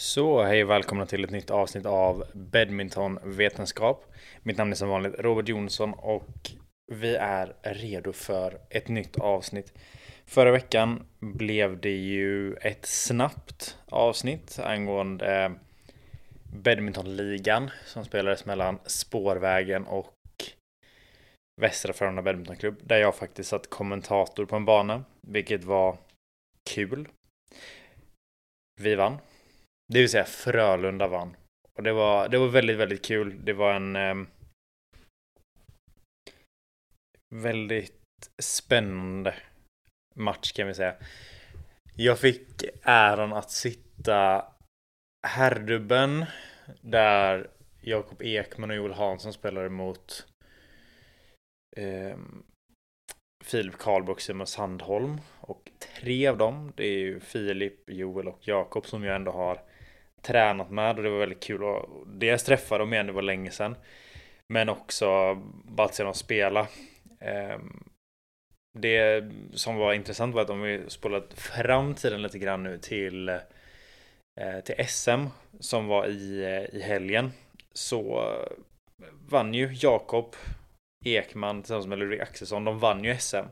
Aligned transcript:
Så 0.00 0.42
hej 0.42 0.64
och 0.64 0.70
välkomna 0.70 1.06
till 1.06 1.24
ett 1.24 1.30
nytt 1.30 1.50
avsnitt 1.50 1.86
av 1.86 2.24
Badmintonvetenskap. 2.32 4.04
Mitt 4.42 4.56
namn 4.56 4.72
är 4.72 4.76
som 4.76 4.88
vanligt 4.88 5.14
Robert 5.18 5.48
Jonsson 5.48 5.94
och 5.94 6.50
vi 6.92 7.16
är 7.16 7.54
redo 7.62 8.12
för 8.12 8.60
ett 8.70 8.88
nytt 8.88 9.18
avsnitt. 9.18 9.72
Förra 10.26 10.50
veckan 10.50 11.06
blev 11.18 11.80
det 11.80 11.96
ju 11.96 12.54
ett 12.54 12.86
snabbt 12.86 13.78
avsnitt 13.86 14.58
angående 14.58 15.44
eh, 15.44 15.50
badmintonligan 16.52 17.70
som 17.86 18.04
spelades 18.04 18.44
mellan 18.44 18.78
Spårvägen 18.86 19.86
och 19.86 20.14
Västra 21.60 21.92
Frölunda 21.92 22.22
Badmintonklubb 22.22 22.80
där 22.82 22.98
jag 22.98 23.14
faktiskt 23.14 23.50
satt 23.50 23.70
kommentator 23.70 24.46
på 24.46 24.56
en 24.56 24.64
bana, 24.64 25.04
vilket 25.26 25.64
var 25.64 25.96
kul. 26.70 27.08
Vi 28.80 28.94
vann 28.94 29.18
det 29.92 30.00
vill 30.00 30.10
säga 30.10 30.24
Frölunda 30.24 31.06
vann. 31.06 31.36
Och 31.76 31.82
det 31.82 31.92
var, 31.92 32.28
det 32.28 32.38
var 32.38 32.48
väldigt, 32.48 32.76
väldigt 32.76 33.04
kul. 33.04 33.44
Det 33.44 33.52
var 33.52 33.74
en 33.74 33.96
eh, 33.96 34.26
väldigt 37.34 38.30
spännande 38.42 39.34
match 40.14 40.52
kan 40.52 40.66
vi 40.66 40.74
säga. 40.74 40.94
Jag 41.96 42.18
fick 42.18 42.64
äran 42.82 43.32
att 43.32 43.50
sitta 43.50 44.44
herrdubben 45.26 46.24
där 46.80 47.50
Jakob 47.80 48.22
Ekman 48.22 48.70
och 48.70 48.76
Joel 48.76 48.92
Hansson 48.92 49.32
spelade 49.32 49.68
mot 49.68 50.26
eh, 51.76 52.16
Filip 53.44 53.78
Karlbock 53.78 54.16
och 54.16 54.22
Simon 54.22 54.46
Sandholm. 54.46 55.20
Och 55.40 55.70
tre 55.78 56.26
av 56.26 56.38
dem, 56.38 56.72
det 56.76 56.84
är 56.84 56.98
ju 56.98 57.20
Filip, 57.20 57.90
Joel 57.90 58.28
och 58.28 58.48
Jakob 58.48 58.86
som 58.86 59.04
jag 59.04 59.16
ändå 59.16 59.32
har 59.32 59.69
tränat 60.22 60.70
med 60.70 60.96
och 60.96 61.02
det 61.02 61.10
var 61.10 61.18
väldigt 61.18 61.42
kul. 61.42 61.64
att 61.64 61.84
dels 62.06 62.44
träffa 62.44 62.78
dem 62.78 62.92
igen, 62.92 63.06
det 63.06 63.12
var 63.12 63.22
länge 63.22 63.50
sedan. 63.50 63.76
Men 64.52 64.68
också 64.68 65.34
bara 65.64 65.86
att 65.86 65.94
se 65.94 66.02
dem 66.02 66.14
spela. 66.14 66.68
Ehm, 67.20 67.84
det 68.78 69.24
som 69.52 69.76
var 69.76 69.92
intressant 69.92 70.34
var 70.34 70.42
att 70.42 70.50
om 70.50 70.62
vi 70.62 70.84
spolat 70.88 71.34
fram 71.34 71.94
tiden 71.94 72.22
lite 72.22 72.38
grann 72.38 72.62
nu 72.62 72.78
till, 72.78 73.28
eh, 73.28 74.60
till 74.64 74.74
SM 74.88 75.26
som 75.60 75.86
var 75.86 76.06
i, 76.06 76.44
eh, 76.44 76.78
i 76.78 76.82
helgen 76.82 77.32
så 77.72 78.20
eh, 78.20 79.06
vann 79.28 79.54
ju 79.54 79.72
Jakob 79.72 80.36
Ekman 81.04 81.62
tillsammans 81.62 81.86
med 81.86 81.98
Ludvig 81.98 82.20
Axelsson. 82.20 82.64
De 82.64 82.78
vann 82.78 83.04
ju 83.04 83.16
SM. 83.18 83.46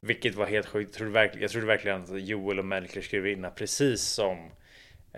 Vilket 0.00 0.34
var 0.34 0.46
helt 0.46 0.66
sjukt. 0.66 0.90
Jag 0.90 0.98
trodde 0.98 1.12
verkligen, 1.12 1.42
jag 1.42 1.50
trodde 1.50 1.66
verkligen 1.66 2.02
att 2.02 2.20
Joel 2.20 2.58
och 2.58 2.64
Melker 2.64 3.00
skulle 3.00 3.22
vinna 3.22 3.50
precis 3.50 4.02
som 4.02 4.50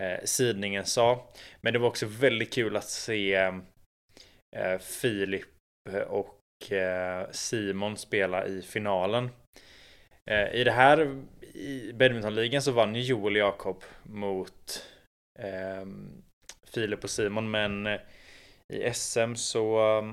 eh, 0.00 0.24
sidningen 0.24 0.84
sa. 0.84 1.32
Men 1.60 1.72
det 1.72 1.78
var 1.78 1.88
också 1.88 2.06
väldigt 2.06 2.52
kul 2.52 2.76
att 2.76 2.88
se 2.88 3.34
eh, 4.56 4.78
Filip 4.78 5.48
eh, 5.90 6.00
och 6.00 6.72
eh, 6.72 7.30
Simon 7.30 7.96
spela 7.96 8.46
i 8.46 8.62
finalen. 8.62 9.30
Eh, 10.30 10.54
I 10.54 10.64
det 10.64 10.72
här 10.72 11.22
i 11.54 11.92
badmintonligan 11.92 12.62
så 12.62 12.72
vann 12.72 12.94
ju 12.94 13.02
Joel 13.02 13.36
och 13.36 13.40
Jakob 13.40 13.84
mot 14.02 14.86
eh, 15.38 15.86
Filip 16.74 17.04
och 17.04 17.10
Simon 17.10 17.50
men 17.50 17.86
eh, 17.86 18.00
i 18.72 18.92
SM 18.94 19.34
så, 19.34 19.98
eh, 19.98 20.12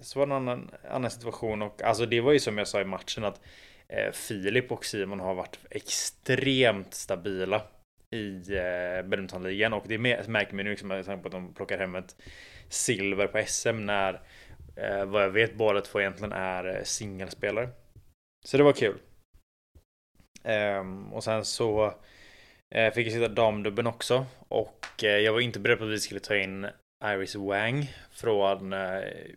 så 0.00 0.18
var 0.18 0.26
det 0.26 0.32
en 0.34 0.36
annan, 0.36 0.70
annan 0.90 1.10
situation 1.10 1.62
och 1.62 1.82
alltså 1.82 2.06
det 2.06 2.20
var 2.20 2.32
ju 2.32 2.40
som 2.40 2.58
jag 2.58 2.68
sa 2.68 2.80
i 2.80 2.84
matchen 2.84 3.24
att 3.24 3.40
Filip 4.12 4.72
och 4.72 4.84
Simon 4.84 5.20
har 5.20 5.34
varit 5.34 5.58
extremt 5.70 6.94
stabila 6.94 7.62
i 8.16 8.42
eh, 8.50 9.08
badmintonligan 9.08 9.72
och 9.72 9.84
det 9.88 9.98
märker 9.98 10.54
man 10.54 10.64
nu 10.64 10.70
liksom 10.70 10.88
med 10.88 11.06
tanke 11.06 11.22
på 11.22 11.28
att 11.28 11.32
de 11.32 11.54
plockar 11.54 11.78
hem 11.78 11.94
ett 11.94 12.16
silver 12.68 13.26
på 13.26 13.42
SM 13.46 13.86
när 13.86 14.20
eh, 14.76 15.04
vad 15.04 15.22
jag 15.22 15.30
vet 15.30 15.54
båda 15.54 15.80
två 15.80 16.00
egentligen 16.00 16.32
är 16.32 16.76
eh, 16.76 16.82
singelspelare. 16.82 17.68
Så 18.46 18.56
det 18.56 18.62
var 18.62 18.72
kul. 18.72 18.98
Ehm, 20.44 21.12
och 21.12 21.24
sen 21.24 21.44
så 21.44 21.94
fick 22.94 23.06
jag 23.06 23.12
sitta 23.12 23.28
damdubben 23.28 23.86
också 23.86 24.26
och 24.48 24.86
jag 24.98 25.32
var 25.32 25.40
inte 25.40 25.60
beredd 25.60 25.78
på 25.78 25.84
att 25.84 25.90
vi 25.90 26.00
skulle 26.00 26.20
ta 26.20 26.36
in 26.36 26.66
Iris 27.04 27.34
Wang 27.34 27.92
från 28.10 28.74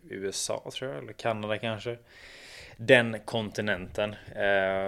USA 0.02 0.70
tror 0.72 0.90
jag, 0.90 1.02
eller 1.02 1.12
Kanada 1.12 1.58
kanske. 1.58 1.98
Den 2.76 3.20
kontinenten. 3.24 4.14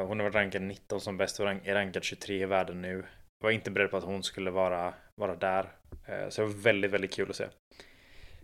Hon 0.06 0.20
har 0.20 0.22
varit 0.22 0.34
rankad 0.34 0.62
19 0.62 1.00
som 1.00 1.16
bäst 1.16 1.40
och 1.40 1.48
är 1.48 1.74
rankad 1.74 2.04
23 2.04 2.42
i 2.42 2.46
världen 2.46 2.82
nu 2.82 3.04
var 3.42 3.50
inte 3.50 3.70
beredd 3.70 3.90
på 3.90 3.96
att 3.96 4.04
hon 4.04 4.22
skulle 4.22 4.50
vara, 4.50 4.94
vara 5.20 5.36
där. 5.36 5.72
Eh, 6.06 6.28
så 6.28 6.40
det 6.42 6.46
var 6.46 6.54
väldigt, 6.54 6.90
väldigt 6.90 7.14
kul 7.14 7.30
att 7.30 7.36
se. 7.36 7.48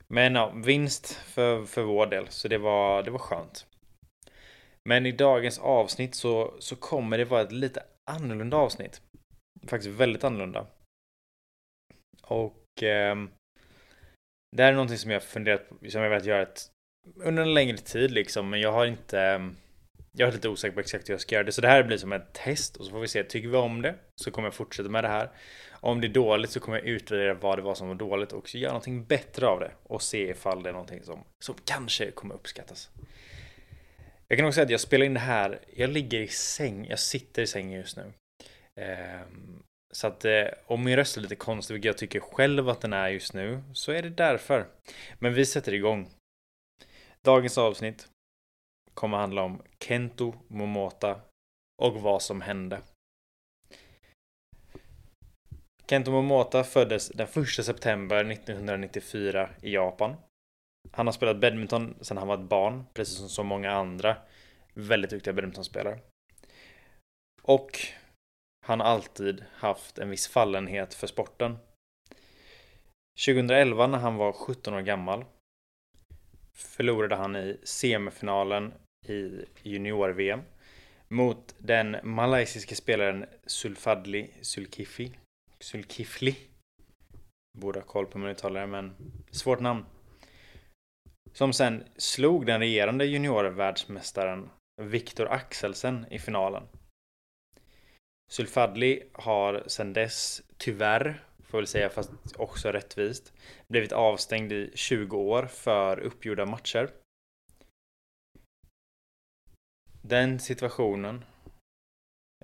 Men 0.08 0.34
ja, 0.34 0.52
vinst 0.64 1.12
för, 1.12 1.64
för 1.64 1.82
vår 1.82 2.06
del, 2.06 2.28
så 2.28 2.48
det 2.48 2.58
var, 2.58 3.02
det 3.02 3.10
var 3.10 3.18
skönt. 3.18 3.66
Men 4.88 5.06
i 5.06 5.12
dagens 5.12 5.58
avsnitt 5.58 6.14
så, 6.14 6.54
så 6.58 6.76
kommer 6.76 7.18
det 7.18 7.24
vara 7.24 7.42
ett 7.42 7.52
lite 7.52 7.82
annorlunda 8.10 8.56
avsnitt. 8.56 9.02
Faktiskt 9.66 10.00
väldigt 10.00 10.24
annorlunda. 10.24 10.66
Och 12.22 12.82
eh, 12.82 13.16
det 14.56 14.62
här 14.62 14.68
är 14.68 14.72
någonting 14.72 14.98
som 14.98 15.10
jag 15.10 15.22
funderat 15.22 15.68
på, 15.68 15.90
som 15.90 16.02
jag 16.02 16.10
velat 16.10 16.24
göra 16.24 16.42
ett, 16.42 16.70
under 17.16 17.42
en 17.42 17.54
längre 17.54 17.76
tid 17.76 18.10
liksom, 18.10 18.50
men 18.50 18.60
jag 18.60 18.72
har 18.72 18.86
inte 18.86 19.20
ehm, 19.20 19.56
jag 20.12 20.28
är 20.28 20.32
lite 20.32 20.48
osäker 20.48 20.74
på 20.74 20.80
exakt 20.80 21.08
hur 21.08 21.14
jag 21.14 21.20
ska 21.20 21.34
göra 21.34 21.44
det, 21.44 21.52
så 21.52 21.60
det 21.60 21.68
här 21.68 21.82
blir 21.82 21.96
som 21.96 22.12
ett 22.12 22.32
test 22.32 22.76
och 22.76 22.84
så 22.84 22.90
får 22.90 23.00
vi 23.00 23.08
se. 23.08 23.24
Tycker 23.24 23.48
vi 23.48 23.56
om 23.56 23.82
det 23.82 23.94
så 24.16 24.30
kommer 24.30 24.46
jag 24.46 24.54
fortsätta 24.54 24.88
med 24.88 25.04
det 25.04 25.08
här. 25.08 25.30
Om 25.80 26.00
det 26.00 26.06
är 26.06 26.12
dåligt 26.12 26.50
så 26.50 26.60
kommer 26.60 26.78
jag 26.78 26.86
utvärdera 26.86 27.34
vad 27.34 27.58
det 27.58 27.62
var 27.62 27.74
som 27.74 27.88
var 27.88 27.94
dåligt 27.94 28.32
och 28.32 28.54
göra 28.54 28.72
någonting 28.72 29.04
bättre 29.04 29.46
av 29.46 29.60
det 29.60 29.70
och 29.82 30.02
se 30.02 30.30
ifall 30.30 30.62
det 30.62 30.68
är 30.68 30.72
någonting 30.72 31.02
som, 31.02 31.24
som 31.44 31.54
kanske 31.64 32.10
kommer 32.10 32.34
uppskattas. 32.34 32.90
Jag 34.28 34.38
kan 34.38 34.46
också 34.46 34.54
säga 34.54 34.64
att 34.64 34.70
jag 34.70 34.80
spelar 34.80 35.06
in 35.06 35.14
det 35.14 35.20
här. 35.20 35.60
Jag 35.76 35.90
ligger 35.90 36.20
i 36.20 36.28
säng. 36.28 36.86
Jag 36.88 36.98
sitter 36.98 37.42
i 37.42 37.46
sängen 37.46 37.78
just 37.78 37.96
nu. 37.96 38.12
Um, 39.22 39.62
så 39.92 40.06
att 40.06 40.24
eh, 40.24 40.46
om 40.66 40.84
min 40.84 40.96
röst 40.96 41.16
är 41.16 41.20
lite 41.20 41.36
konstig, 41.36 41.74
vilket 41.74 41.88
jag 41.88 41.98
tycker 41.98 42.20
själv 42.20 42.68
att 42.68 42.80
den 42.80 42.92
är 42.92 43.08
just 43.08 43.34
nu, 43.34 43.62
så 43.72 43.92
är 43.92 44.02
det 44.02 44.10
därför. 44.10 44.66
Men 45.18 45.34
vi 45.34 45.46
sätter 45.46 45.74
igång. 45.74 46.10
Dagens 47.24 47.58
avsnitt 47.58 48.08
kommer 48.98 49.18
handla 49.18 49.42
om 49.42 49.62
Kento 49.80 50.34
Momota 50.48 51.20
och 51.82 52.00
vad 52.00 52.22
som 52.22 52.40
hände. 52.40 52.80
Kento 55.86 56.10
Momota 56.10 56.64
föddes 56.64 57.08
den 57.08 57.26
1 57.26 57.48
september 57.64 58.24
1994 58.32 59.50
i 59.62 59.74
Japan. 59.74 60.16
Han 60.92 61.06
har 61.06 61.12
spelat 61.12 61.40
badminton 61.40 61.94
sedan 62.00 62.16
han 62.16 62.28
var 62.28 62.34
ett 62.34 62.48
barn, 62.48 62.84
precis 62.94 63.18
som 63.18 63.28
så 63.28 63.42
många 63.42 63.70
andra 63.70 64.16
väldigt 64.74 65.10
duktiga 65.10 65.34
badmintonspelare. 65.34 65.98
Och 67.42 67.70
han 68.66 68.80
har 68.80 68.86
alltid 68.86 69.44
haft 69.52 69.98
en 69.98 70.10
viss 70.10 70.28
fallenhet 70.28 70.94
för 70.94 71.06
sporten. 71.06 71.58
2011 73.26 73.86
när 73.86 73.98
han 73.98 74.16
var 74.16 74.32
17 74.32 74.74
år 74.74 74.80
gammal 74.80 75.24
förlorade 76.54 77.16
han 77.16 77.36
i 77.36 77.60
semifinalen 77.62 78.72
i 79.10 79.44
junior-VM 79.62 80.42
mot 81.08 81.54
den 81.58 81.96
malaysiska 82.02 82.74
spelaren 82.74 83.26
Sulfadli 83.46 84.30
Sulkifli. 84.40 85.18
Sulkifli. 85.60 86.36
Borde 87.58 87.78
ha 87.78 87.86
koll 87.86 88.06
på 88.06 88.18
min 88.18 88.28
uttalare, 88.28 88.66
men 88.66 88.94
svårt 89.30 89.60
namn. 89.60 89.84
Som 91.32 91.52
sen 91.52 91.84
slog 91.96 92.46
den 92.46 92.60
regerande 92.60 93.04
juniorvärldsmästaren 93.04 94.50
Viktor 94.82 95.28
Axelsen 95.28 96.06
i 96.10 96.18
finalen. 96.18 96.62
Sulfadli 98.30 99.02
har 99.12 99.62
sedan 99.66 99.92
dess, 99.92 100.42
tyvärr, 100.56 101.24
får 101.42 101.58
väl 101.58 101.66
säga 101.66 101.90
fast 101.90 102.10
också 102.36 102.72
rättvist, 102.72 103.32
blivit 103.68 103.92
avstängd 103.92 104.52
i 104.52 104.70
20 104.74 105.16
år 105.16 105.46
för 105.46 105.98
uppgjorda 106.00 106.46
matcher 106.46 106.90
den 110.08 110.38
situationen, 110.38 111.24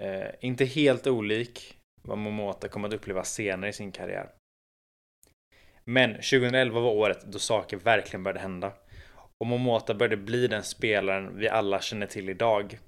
eh, 0.01 0.31
inte 0.41 0.65
helt 0.65 1.07
olik 1.07 1.79
vad 2.03 2.19
Momota 2.19 2.69
kommer 2.69 2.89
att 2.89 2.95
uppleva 2.95 3.25
senare 3.25 3.71
i 3.71 3.73
sin 3.73 3.93
karriär. 3.93 4.31
Men 5.85 6.15
2011 6.15 6.81
var 6.81 6.91
året 6.91 7.25
då 7.27 7.39
saker 7.39 7.77
verkligen 7.77 8.23
började 8.23 8.41
hända. 8.41 8.73
Och 9.41 9.47
Momota 9.47 9.95
började 9.95 10.17
bli 10.17 10.47
den 10.47 10.63
spelaren 10.63 11.39
vi 11.39 11.49
alla 11.49 11.81
känner 11.81 12.07
till 12.07 12.29
idag. 12.29 12.79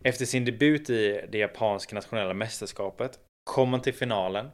Efter 0.00 0.24
sin 0.24 0.44
debut 0.44 0.90
i 0.90 1.26
det 1.28 1.38
japanska 1.38 1.94
nationella 1.94 2.34
mästerskapet 2.34 3.20
kom 3.50 3.72
han 3.72 3.82
till 3.82 3.94
finalen 3.94 4.50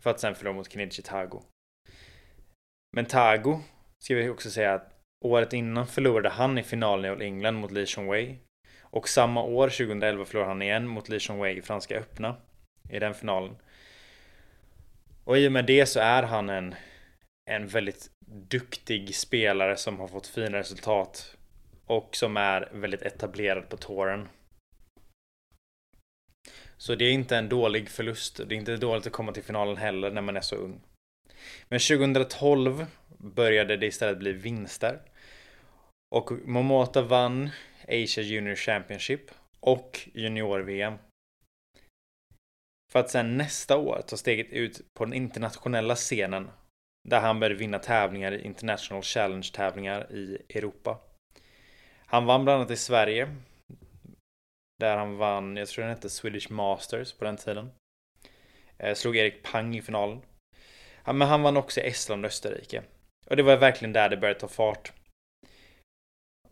för 0.00 0.10
att 0.10 0.20
sen 0.20 0.34
förlora 0.34 0.54
mot 0.54 0.72
Kenichi 0.72 1.02
Tago. 1.02 1.42
Men 2.96 3.06
Tago, 3.06 3.60
ska 4.04 4.14
vi 4.14 4.28
också 4.28 4.50
säga 4.50 4.74
att 4.74 4.92
året 5.24 5.52
innan 5.52 5.86
förlorade 5.86 6.28
han 6.28 6.58
i 6.58 6.62
finalen 6.62 7.04
i 7.04 7.08
All 7.08 7.22
England 7.22 7.54
mot 7.54 7.72
Lee 7.72 7.86
Chong 7.86 8.10
Wei 8.10 8.38
och 8.96 9.08
samma 9.08 9.42
år, 9.42 9.68
2011, 9.68 10.24
förlorade 10.24 10.50
han 10.50 10.62
igen 10.62 10.88
mot 10.88 11.08
Li 11.08 11.18
Wei 11.30 11.58
i 11.58 11.62
Franska 11.62 11.98
öppna. 11.98 12.36
I 12.90 12.98
den 12.98 13.14
finalen. 13.14 13.56
Och 15.24 15.38
i 15.38 15.48
och 15.48 15.52
med 15.52 15.66
det 15.66 15.86
så 15.86 16.00
är 16.00 16.22
han 16.22 16.48
en, 16.48 16.74
en 17.50 17.66
väldigt 17.66 18.10
duktig 18.26 19.14
spelare 19.14 19.76
som 19.76 20.00
har 20.00 20.08
fått 20.08 20.26
fina 20.26 20.58
resultat 20.58 21.36
och 21.86 22.16
som 22.16 22.36
är 22.36 22.70
väldigt 22.72 23.02
etablerad 23.02 23.68
på 23.68 23.76
touren. 23.76 24.28
Så 26.76 26.94
det 26.94 27.04
är 27.04 27.12
inte 27.12 27.36
en 27.36 27.48
dålig 27.48 27.88
förlust. 27.88 28.40
Det 28.48 28.54
är 28.54 28.58
inte 28.58 28.76
dåligt 28.76 29.06
att 29.06 29.12
komma 29.12 29.32
till 29.32 29.44
finalen 29.44 29.76
heller 29.76 30.10
när 30.10 30.22
man 30.22 30.36
är 30.36 30.40
så 30.40 30.56
ung. 30.56 30.80
Men 31.68 31.80
2012 31.80 32.86
började 33.18 33.76
det 33.76 33.86
istället 33.86 34.18
bli 34.18 34.32
vinster. 34.32 35.00
Och 36.14 36.32
Momota 36.32 37.02
vann 37.02 37.50
Asia 37.88 38.22
Junior 38.24 38.54
Championship 38.54 39.30
och 39.60 40.08
Junior-VM. 40.14 40.98
För 42.92 43.00
att 43.00 43.10
sen 43.10 43.36
nästa 43.36 43.76
år 43.76 44.02
ta 44.06 44.16
steget 44.16 44.52
ut 44.52 44.94
på 44.94 45.04
den 45.04 45.14
internationella 45.14 45.94
scenen 45.94 46.50
där 47.08 47.20
han 47.20 47.40
började 47.40 47.54
vinna 47.60 47.78
tävlingar 47.78 48.32
i 48.32 48.42
International 48.42 49.02
Challenge 49.02 49.50
tävlingar 49.52 50.12
i 50.12 50.38
Europa. 50.48 50.98
Han 52.06 52.26
vann 52.26 52.44
bland 52.44 52.60
annat 52.60 52.70
i 52.70 52.76
Sverige. 52.76 53.36
Där 54.80 54.96
han 54.96 55.16
vann, 55.16 55.56
jag 55.56 55.68
tror 55.68 55.84
den 55.84 55.94
hette 55.94 56.10
Swedish 56.10 56.50
Masters 56.50 57.12
på 57.12 57.24
den 57.24 57.36
tiden. 57.36 57.70
Eh, 58.78 58.94
slog 58.94 59.16
Erik 59.16 59.42
Pang 59.42 59.76
i 59.76 59.82
finalen. 59.82 60.22
men 61.04 61.22
han 61.22 61.42
vann 61.42 61.56
också 61.56 61.80
i 61.80 61.86
Estland 61.86 62.24
och 62.24 62.28
Österrike. 62.28 62.82
Och 63.26 63.36
det 63.36 63.42
var 63.42 63.56
verkligen 63.56 63.92
där 63.92 64.08
det 64.08 64.16
började 64.16 64.40
ta 64.40 64.48
fart. 64.48 64.92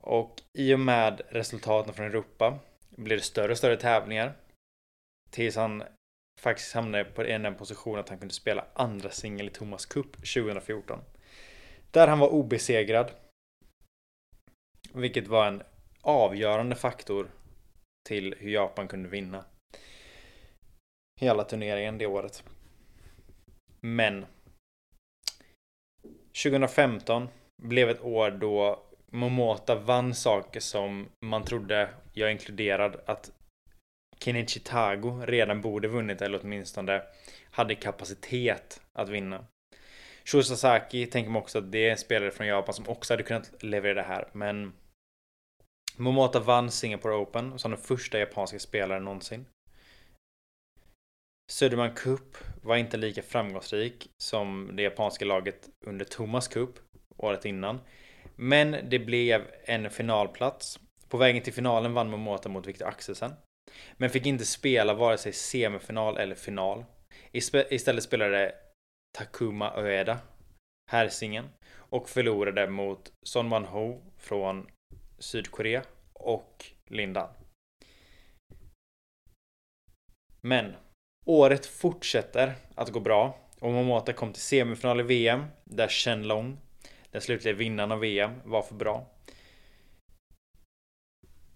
Och 0.06 0.42
i 0.52 0.74
och 0.74 0.80
med 0.80 1.20
resultaten 1.28 1.94
från 1.94 2.06
Europa 2.06 2.58
blev 2.90 3.18
det 3.18 3.24
större 3.24 3.52
och 3.52 3.58
större 3.58 3.76
tävlingar. 3.76 4.36
Tills 5.30 5.56
han 5.56 5.82
faktiskt 6.40 6.74
hamnade 6.74 7.04
på 7.04 7.22
den 7.22 7.54
positionen 7.54 8.00
att 8.00 8.08
han 8.08 8.18
kunde 8.18 8.34
spela 8.34 8.66
andra 8.74 9.10
singel 9.10 9.46
i 9.46 9.50
Thomas 9.50 9.86
Cup 9.86 10.12
2014. 10.12 11.00
Där 11.90 12.08
han 12.08 12.18
var 12.18 12.28
obesegrad. 12.28 13.10
Vilket 14.92 15.28
var 15.28 15.46
en 15.46 15.62
avgörande 16.00 16.76
faktor 16.76 17.30
till 18.08 18.34
hur 18.38 18.50
Japan 18.50 18.88
kunde 18.88 19.08
vinna 19.08 19.44
hela 21.20 21.44
turneringen 21.44 21.98
det 21.98 22.06
året. 22.06 22.44
Men 23.80 24.26
2015 26.42 27.28
blev 27.62 27.90
ett 27.90 28.02
år 28.02 28.30
då 28.30 28.84
Momota 29.14 29.74
vann 29.74 30.14
saker 30.14 30.60
som 30.60 31.08
man 31.20 31.44
trodde, 31.44 31.90
jag 32.12 32.32
inkluderad, 32.32 33.00
att 33.06 33.32
Kenichi 34.18 34.60
Tago 34.60 35.26
redan 35.26 35.60
borde 35.60 35.88
vunnit 35.88 36.22
eller 36.22 36.40
åtminstone 36.42 37.02
hade 37.50 37.74
kapacitet 37.74 38.80
att 38.92 39.08
vinna. 39.08 39.46
Shu 40.24 40.42
Sasaki 40.42 41.06
tänker 41.06 41.30
man 41.30 41.42
också 41.42 41.58
att 41.58 41.72
det 41.72 41.86
är 41.86 41.90
en 41.90 41.98
spelare 41.98 42.30
från 42.30 42.46
Japan 42.46 42.74
som 42.74 42.88
också 42.88 43.12
hade 43.12 43.22
kunnat 43.22 43.62
leverera 43.62 43.94
det 43.94 44.08
här, 44.08 44.28
men 44.32 44.72
Momota 45.96 46.40
vann 46.40 46.70
Singapore 46.70 47.14
Open 47.14 47.58
som 47.58 47.70
den 47.70 47.80
första 47.80 48.18
japanska 48.18 48.58
spelaren 48.58 49.04
någonsin. 49.04 49.46
Söderman 51.52 51.94
Cup 51.94 52.36
var 52.62 52.76
inte 52.76 52.96
lika 52.96 53.22
framgångsrik 53.22 54.10
som 54.22 54.70
det 54.76 54.82
japanska 54.82 55.24
laget 55.24 55.68
under 55.86 56.04
Thomas 56.04 56.48
Cup 56.48 56.78
året 57.16 57.44
innan. 57.44 57.80
Men 58.36 58.76
det 58.90 58.98
blev 58.98 59.50
en 59.64 59.90
finalplats. 59.90 60.80
På 61.08 61.16
vägen 61.16 61.42
till 61.42 61.52
finalen 61.52 61.94
vann 61.94 62.10
Momota 62.10 62.48
mot 62.48 62.66
Victor 62.66 62.86
Axelsen. 62.86 63.32
Men 63.96 64.10
fick 64.10 64.26
inte 64.26 64.44
spela 64.44 64.94
vare 64.94 65.18
sig 65.18 65.32
semifinal 65.32 66.16
eller 66.16 66.34
final. 66.34 66.84
Istället 67.70 68.02
spelade 68.02 68.54
Takuma 69.18 69.80
Ueda 69.80 70.18
Härsingen 70.90 71.48
och 71.74 72.08
förlorade 72.08 72.68
mot 72.68 73.12
Son 73.22 73.48
Man 73.48 73.64
Ho 73.64 74.02
från 74.18 74.66
Sydkorea 75.18 75.82
och 76.12 76.66
Lindan. 76.90 77.28
Men 80.40 80.76
året 81.26 81.66
fortsätter 81.66 82.54
att 82.74 82.92
gå 82.92 83.00
bra 83.00 83.38
och 83.60 83.72
Momota 83.72 84.12
kom 84.12 84.32
till 84.32 84.42
semifinal 84.42 85.00
i 85.00 85.02
VM 85.02 85.44
där 85.64 85.88
Chen 85.88 86.22
Long, 86.22 86.58
den 87.14 87.22
slutliga 87.22 87.54
vinnaren 87.54 87.92
av 87.92 88.00
VM, 88.00 88.40
var 88.44 88.62
för 88.62 88.74
bra. 88.74 89.06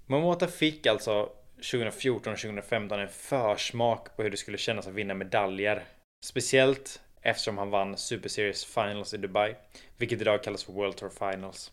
Momota 0.07 0.47
fick 0.47 0.87
alltså 0.87 1.33
2014 1.55 2.33
och 2.33 2.39
2015 2.39 3.01
en 3.01 3.09
försmak 3.09 4.17
på 4.17 4.23
hur 4.23 4.31
det 4.31 4.37
skulle 4.37 4.59
kännas 4.59 4.87
att 4.87 4.95
vinna 4.95 5.15
medaljer. 5.15 5.85
Speciellt 6.25 7.03
eftersom 7.23 7.59
han 7.59 7.71
vann 7.71 7.97
Super 7.97 8.29
Series 8.29 8.65
Finals 8.65 9.15
i 9.15 9.17
Dubai, 9.17 9.55
vilket 9.97 10.21
idag 10.21 10.43
kallas 10.43 10.65
för 10.65 10.73
World 10.73 10.97
Tour 10.97 11.11
Finals. 11.11 11.73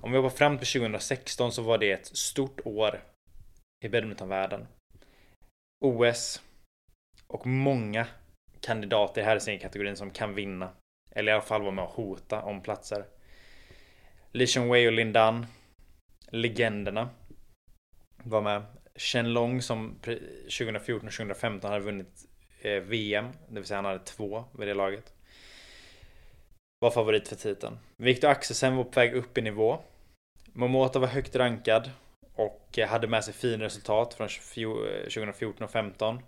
Om 0.00 0.12
vi 0.12 0.18
hoppar 0.18 0.36
fram 0.36 0.58
till 0.58 0.80
2016 0.80 1.52
så 1.52 1.62
var 1.62 1.78
det 1.78 1.92
ett 1.92 2.16
stort 2.16 2.60
år 2.64 3.02
i 3.84 3.88
badmintonvärlden. 3.88 4.66
OS 5.84 6.42
och 7.26 7.46
många 7.46 8.06
kandidater 8.62 9.22
här 9.22 9.36
i 9.36 9.40
sin 9.40 9.58
kategorin 9.58 9.96
som 9.96 10.10
kan 10.10 10.34
vinna. 10.34 10.70
Eller 11.10 11.32
i 11.32 11.34
alla 11.34 11.42
fall 11.42 11.60
vara 11.60 11.70
med 11.70 11.84
och 11.84 11.90
hota 11.90 12.42
om 12.42 12.62
platser. 12.62 13.04
Li 14.32 14.46
Wei 14.70 14.88
och 14.88 14.92
Lindan. 14.92 15.46
Legenderna. 16.28 17.10
Var 18.22 18.42
med. 18.42 18.62
Chen 18.96 19.32
Long 19.32 19.62
som 19.62 19.98
2014 20.00 21.06
och 21.06 21.12
2015 21.12 21.70
hade 21.70 21.84
vunnit 21.84 22.26
eh, 22.62 22.80
VM. 22.80 23.26
Det 23.48 23.54
vill 23.54 23.64
säga 23.64 23.78
han 23.78 23.84
hade 23.84 24.04
två 24.04 24.44
vid 24.58 24.68
det 24.68 24.74
laget. 24.74 25.14
Var 26.80 26.90
favorit 26.90 27.28
för 27.28 27.36
titeln. 27.36 27.78
Viktor 27.96 28.28
Axelsen 28.28 28.76
var 28.76 28.84
på 28.84 29.00
väg 29.00 29.14
upp 29.14 29.38
i 29.38 29.42
nivå. 29.42 29.78
Momota 30.52 30.98
var 30.98 31.08
högt 31.08 31.36
rankad 31.36 31.90
och 32.34 32.78
eh, 32.78 32.88
hade 32.88 33.06
med 33.06 33.24
sig 33.24 33.34
fina 33.34 33.64
resultat 33.64 34.14
från 34.14 34.28
2014 34.28 34.86
eh, 34.88 35.06
och 35.06 35.40
2015. 35.40 36.18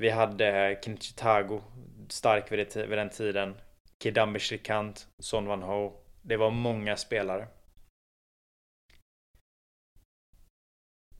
Vi 0.00 0.10
hade 0.10 0.78
Kenichi 0.82 1.12
Tago 1.14 1.62
stark 2.08 2.52
vid, 2.52 2.58
det, 2.58 2.86
vid 2.86 2.98
den 2.98 3.10
tiden. 3.10 3.54
Kidambi 3.98 4.38
Shrikant, 4.38 5.08
Son 5.18 5.46
Van 5.46 5.62
Ho. 5.62 5.92
Det 6.22 6.36
var 6.36 6.50
många 6.50 6.96
spelare. 6.96 7.48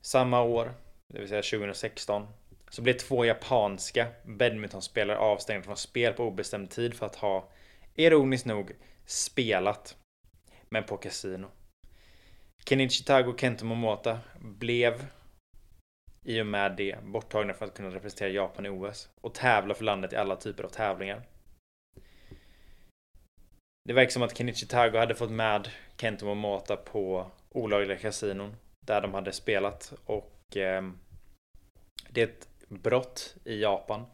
Samma 0.00 0.42
år, 0.42 0.74
det 1.08 1.18
vill 1.18 1.28
säga 1.28 1.42
2016, 1.42 2.26
så 2.70 2.82
blev 2.82 2.92
två 2.92 3.24
japanska 3.24 4.06
badmintonspelare 4.24 5.18
avstängda 5.18 5.64
från 5.64 5.76
spel 5.76 6.12
på 6.12 6.24
obestämd 6.24 6.70
tid 6.70 6.94
för 6.94 7.06
att 7.06 7.16
ha, 7.16 7.48
ironiskt 7.94 8.46
nog, 8.46 8.72
spelat 9.04 9.96
men 10.68 10.84
på 10.84 10.96
kasino. 10.96 11.50
Kenichi 12.64 13.04
Tago 13.04 13.30
och 13.30 13.40
Kento 13.40 13.64
Momota 13.64 14.18
blev 14.40 15.06
i 16.24 16.40
och 16.40 16.46
med 16.46 16.76
det 16.76 17.04
borttagna 17.04 17.54
för 17.54 17.66
att 17.66 17.74
kunna 17.74 17.94
representera 17.94 18.28
Japan 18.28 18.66
i 18.66 18.68
OS 18.68 19.08
och 19.20 19.34
tävla 19.34 19.74
för 19.74 19.84
landet 19.84 20.12
i 20.12 20.16
alla 20.16 20.36
typer 20.36 20.64
av 20.64 20.68
tävlingar. 20.68 21.22
Det 23.84 23.92
verkar 23.92 24.10
som 24.10 24.22
att 24.22 24.36
Kenichi 24.36 24.66
Tago 24.66 24.98
hade 24.98 25.14
fått 25.14 25.30
med 25.30 25.68
Kento 26.00 26.26
Momota 26.26 26.76
på 26.76 27.30
olagliga 27.48 27.98
kasinon 27.98 28.56
där 28.86 29.00
de 29.00 29.14
hade 29.14 29.32
spelat 29.32 29.92
och 30.04 30.56
eh, 30.56 30.82
det 32.08 32.20
är 32.22 32.26
ett 32.26 32.48
brott 32.68 33.36
i 33.44 33.60
Japan. 33.62 34.06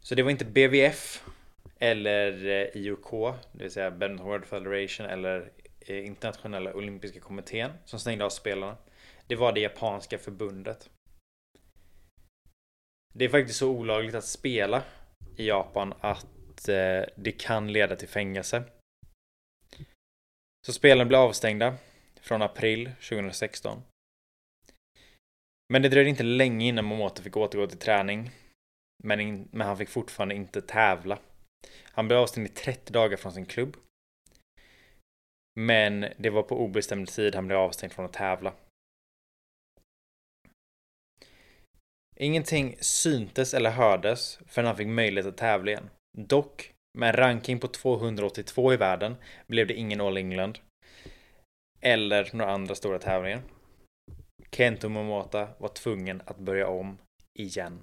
Så 0.00 0.14
det 0.14 0.22
var 0.22 0.30
inte 0.30 0.44
BVF 0.44 1.24
eller 1.78 2.46
eh, 2.46 2.82
IOK, 2.82 3.10
det 3.52 3.62
vill 3.62 3.70
säga 3.70 3.90
Badminton 3.90 4.26
World 4.26 4.44
Federation 4.44 5.06
eller 5.06 5.50
eh, 5.80 6.06
Internationella 6.06 6.74
Olympiska 6.74 7.20
Kommittén 7.20 7.70
som 7.84 7.98
stängde 7.98 8.24
av 8.24 8.30
spelarna. 8.30 8.76
Det 9.26 9.36
var 9.36 9.52
det 9.52 9.60
japanska 9.60 10.18
förbundet. 10.18 10.90
Det 13.14 13.24
är 13.24 13.28
faktiskt 13.28 13.58
så 13.58 13.70
olagligt 13.70 14.14
att 14.14 14.24
spela 14.24 14.82
i 15.36 15.48
Japan 15.48 15.94
att 16.00 16.68
eh, 16.68 17.02
det 17.16 17.32
kan 17.38 17.72
leda 17.72 17.96
till 17.96 18.08
fängelse. 18.08 18.62
Så 20.66 20.72
spelarna 20.72 21.08
blev 21.08 21.20
avstängda 21.20 21.76
från 22.20 22.42
april 22.42 22.86
2016. 22.86 23.82
Men 25.72 25.82
det 25.82 25.88
dröjde 25.88 26.10
inte 26.10 26.22
länge 26.22 26.66
innan 26.66 26.84
Momoto 26.84 27.22
fick 27.22 27.36
återgå 27.36 27.66
till 27.66 27.78
träning. 27.78 28.30
Men, 29.04 29.20
in, 29.20 29.48
men 29.52 29.66
han 29.66 29.76
fick 29.76 29.88
fortfarande 29.88 30.34
inte 30.34 30.62
tävla. 30.62 31.18
Han 31.82 32.08
blev 32.08 32.20
avstängd 32.20 32.46
i 32.46 32.50
30 32.50 32.92
dagar 32.92 33.16
från 33.16 33.32
sin 33.32 33.46
klubb. 33.46 33.76
Men 35.60 36.06
det 36.16 36.30
var 36.30 36.42
på 36.42 36.60
obestämd 36.60 37.08
tid 37.08 37.34
han 37.34 37.46
blev 37.46 37.58
avstängd 37.58 37.92
från 37.92 38.04
att 38.04 38.12
tävla. 38.12 38.54
Ingenting 42.16 42.76
syntes 42.80 43.54
eller 43.54 43.70
hördes 43.70 44.38
förrän 44.46 44.66
han 44.66 44.76
fick 44.76 44.86
möjlighet 44.86 45.26
att 45.26 45.36
tävla 45.36 45.70
igen. 45.70 45.90
Dock, 46.18 46.72
med 46.98 47.08
en 47.08 47.16
ranking 47.16 47.58
på 47.58 47.68
282 47.68 48.72
i 48.72 48.76
världen 48.76 49.16
blev 49.46 49.66
det 49.66 49.74
ingen 49.74 50.00
All 50.00 50.16
England. 50.16 50.58
Eller 51.80 52.30
några 52.32 52.52
andra 52.52 52.74
stora 52.74 52.98
tävlingar. 52.98 53.42
Kento 54.50 54.88
Momota 54.88 55.48
var 55.58 55.68
tvungen 55.68 56.22
att 56.26 56.38
börja 56.38 56.68
om 56.68 56.98
igen. 57.38 57.82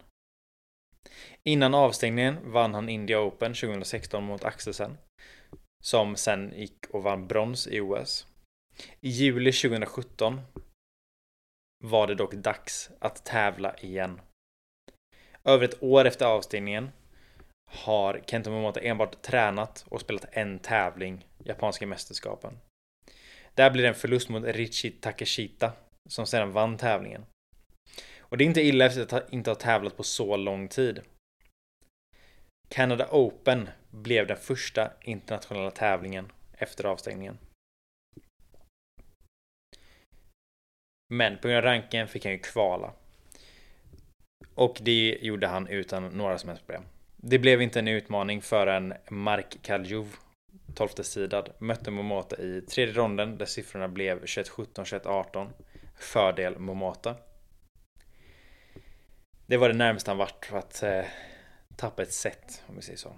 Innan 1.43 1.73
avstängningen 1.73 2.51
vann 2.51 2.73
han 2.73 2.89
India 2.89 3.19
Open 3.19 3.53
2016 3.53 4.23
mot 4.23 4.43
Axelsen. 4.43 4.97
Som 5.83 6.15
sen 6.15 6.53
gick 6.55 6.85
och 6.89 7.03
vann 7.03 7.27
brons 7.27 7.67
i 7.67 7.81
OS. 7.81 8.27
I 9.01 9.09
juli 9.09 9.51
2017 9.51 10.41
var 11.83 12.07
det 12.07 12.15
dock 12.15 12.33
dags 12.33 12.91
att 12.99 13.25
tävla 13.25 13.75
igen. 13.77 14.21
Över 15.43 15.65
ett 15.65 15.83
år 15.83 16.05
efter 16.05 16.25
avstängningen 16.25 16.91
har 17.71 18.21
Kento 18.27 18.51
Momota 18.51 18.79
enbart 18.79 19.21
tränat 19.21 19.85
och 19.89 20.01
spelat 20.01 20.25
en 20.31 20.59
tävling, 20.59 21.27
Japanska 21.43 21.87
mästerskapen. 21.87 22.59
Där 23.53 23.71
blir 23.71 23.83
det 23.83 23.89
en 23.89 23.95
förlust 23.95 24.29
mot 24.29 24.43
Richi 24.43 24.91
Takeshita 24.91 25.71
som 26.09 26.25
sedan 26.25 26.51
vann 26.51 26.77
tävlingen. 26.77 27.25
Och 28.19 28.37
det 28.37 28.43
är 28.43 28.45
inte 28.45 28.61
illa 28.61 28.85
efter 28.85 29.17
att 29.17 29.33
inte 29.33 29.49
ha 29.49 29.55
tävlat 29.55 29.97
på 29.97 30.03
så 30.03 30.37
lång 30.37 30.67
tid. 30.67 31.01
Canada 32.69 33.07
Open 33.11 33.69
blev 33.89 34.27
den 34.27 34.37
första 34.37 34.91
internationella 35.01 35.71
tävlingen 35.71 36.31
efter 36.53 36.83
avstängningen. 36.83 37.37
Men 41.13 41.37
på 41.37 41.47
grund 41.47 41.57
av 41.57 41.63
ranken 41.63 42.07
fick 42.07 42.25
han 42.25 42.33
ju 42.33 42.39
kvala. 42.39 42.93
Och 44.55 44.77
det 44.81 45.17
gjorde 45.21 45.47
han 45.47 45.67
utan 45.67 46.07
några 46.07 46.37
som 46.37 46.49
helst 46.49 46.65
problem. 46.65 46.83
Det 47.17 47.39
blev 47.39 47.61
inte 47.61 47.79
en 47.79 47.87
utmaning 47.87 48.41
förrän 48.41 48.93
Mark 49.09 49.57
Kaljov, 49.61 50.15
12 50.75 50.87
sidad, 50.87 51.49
mötte 51.57 51.91
Momota 51.91 52.41
i 52.41 52.61
tredje 52.61 52.93
ronden 52.93 53.37
där 53.37 53.45
siffrorna 53.45 53.87
blev 53.87 54.23
21-17, 54.23 54.65
21-18. 55.01 55.49
Fördel 55.95 56.59
Momota. 56.59 57.15
Det 59.45 59.57
var 59.57 59.69
det 59.69 59.75
närmaste 59.75 60.11
han 60.11 60.17
vart 60.17 60.45
för 60.45 60.57
att 60.57 60.83
eh, 60.83 61.05
tappa 61.75 62.01
ett 62.01 62.13
set, 62.13 62.63
om 62.67 62.75
vi 62.75 62.81
säger 62.81 62.97
så. 62.97 63.13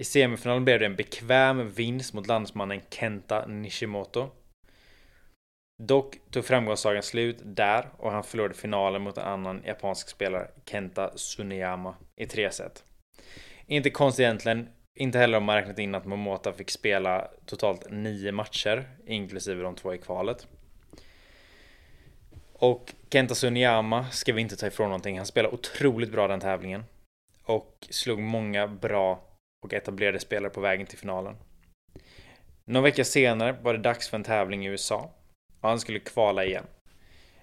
I 0.00 0.04
semifinalen 0.04 0.64
blev 0.64 0.78
det 0.78 0.86
en 0.86 0.96
bekväm 0.96 1.70
vinst 1.70 2.14
mot 2.14 2.26
landsmannen 2.26 2.80
Kenta 2.90 3.46
Nishimoto. 3.46 4.30
Dock 5.82 6.18
tog 6.30 6.44
framgångssagan 6.44 7.02
slut 7.02 7.36
där 7.42 7.88
och 7.96 8.12
han 8.12 8.24
förlorade 8.24 8.54
finalen 8.54 9.02
mot 9.02 9.18
en 9.18 9.24
annan 9.24 9.62
japansk 9.66 10.08
spelare, 10.08 10.48
Kenta 10.70 11.18
Suneyama, 11.18 11.94
i 12.16 12.26
tre 12.26 12.50
set. 12.50 12.84
Inte 13.66 13.90
konstigt 13.90 14.24
egentligen, 14.24 14.68
inte 14.94 15.18
heller 15.18 15.38
om 15.38 15.44
man 15.44 15.56
räknat 15.56 15.78
in 15.78 15.94
att 15.94 16.06
Momota 16.06 16.52
fick 16.52 16.70
spela 16.70 17.28
totalt 17.46 17.90
nio 17.90 18.32
matcher, 18.32 18.88
inklusive 19.06 19.62
de 19.62 19.74
två 19.74 19.94
i 19.94 19.98
kvalet. 19.98 20.46
Och 22.52 22.94
Kenta 23.10 23.34
Suneyama 23.34 24.10
ska 24.10 24.32
vi 24.32 24.40
inte 24.40 24.56
ta 24.56 24.66
ifrån 24.66 24.88
någonting. 24.88 25.16
Han 25.16 25.26
spelade 25.26 25.54
otroligt 25.54 26.12
bra 26.12 26.28
den 26.28 26.40
tävlingen. 26.40 26.84
Och 27.44 27.86
slog 27.90 28.18
många 28.18 28.66
bra 28.66 29.20
och 29.64 29.74
etablerade 29.74 30.20
spelare 30.20 30.50
på 30.50 30.60
vägen 30.60 30.86
till 30.86 30.98
finalen. 30.98 31.36
Någon 32.64 32.82
vecka 32.82 33.04
senare 33.04 33.52
var 33.52 33.72
det 33.72 33.78
dags 33.78 34.08
för 34.08 34.16
en 34.16 34.24
tävling 34.24 34.66
i 34.66 34.68
USA. 34.68 35.10
Han 35.68 35.80
skulle 35.80 35.98
kvala 35.98 36.44
igen. 36.44 36.66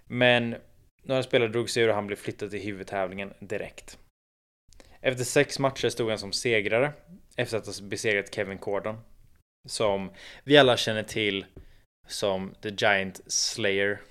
Men 0.05 0.55
några 1.03 1.23
spelare 1.23 1.49
drog 1.49 1.69
sig 1.69 1.83
ur 1.83 1.89
och 1.89 1.95
han 1.95 2.07
blev 2.07 2.15
flyttad 2.15 2.51
till 2.51 2.61
huvudtävlingen 2.61 3.33
direkt. 3.39 3.97
Efter 5.01 5.23
sex 5.23 5.59
matcher 5.59 5.89
stod 5.89 6.09
han 6.09 6.19
som 6.19 6.31
segrare 6.31 6.93
efter 7.35 7.57
att 7.57 7.65
ha 7.65 7.73
besegrat 7.87 8.35
Kevin 8.35 8.57
Corden 8.57 8.97
Som 9.69 10.11
vi 10.43 10.57
alla 10.57 10.77
känner 10.77 11.03
till 11.03 11.45
som 12.07 12.55
The 12.61 12.69
Giant 12.69 13.21
Slayer 13.27 14.01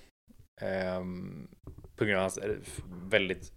Um, 0.62 1.48
på 1.96 2.04
grund 2.04 2.16
av 2.16 2.22
hans 2.22 2.38
eh, 2.38 2.56
väldigt 2.86 3.52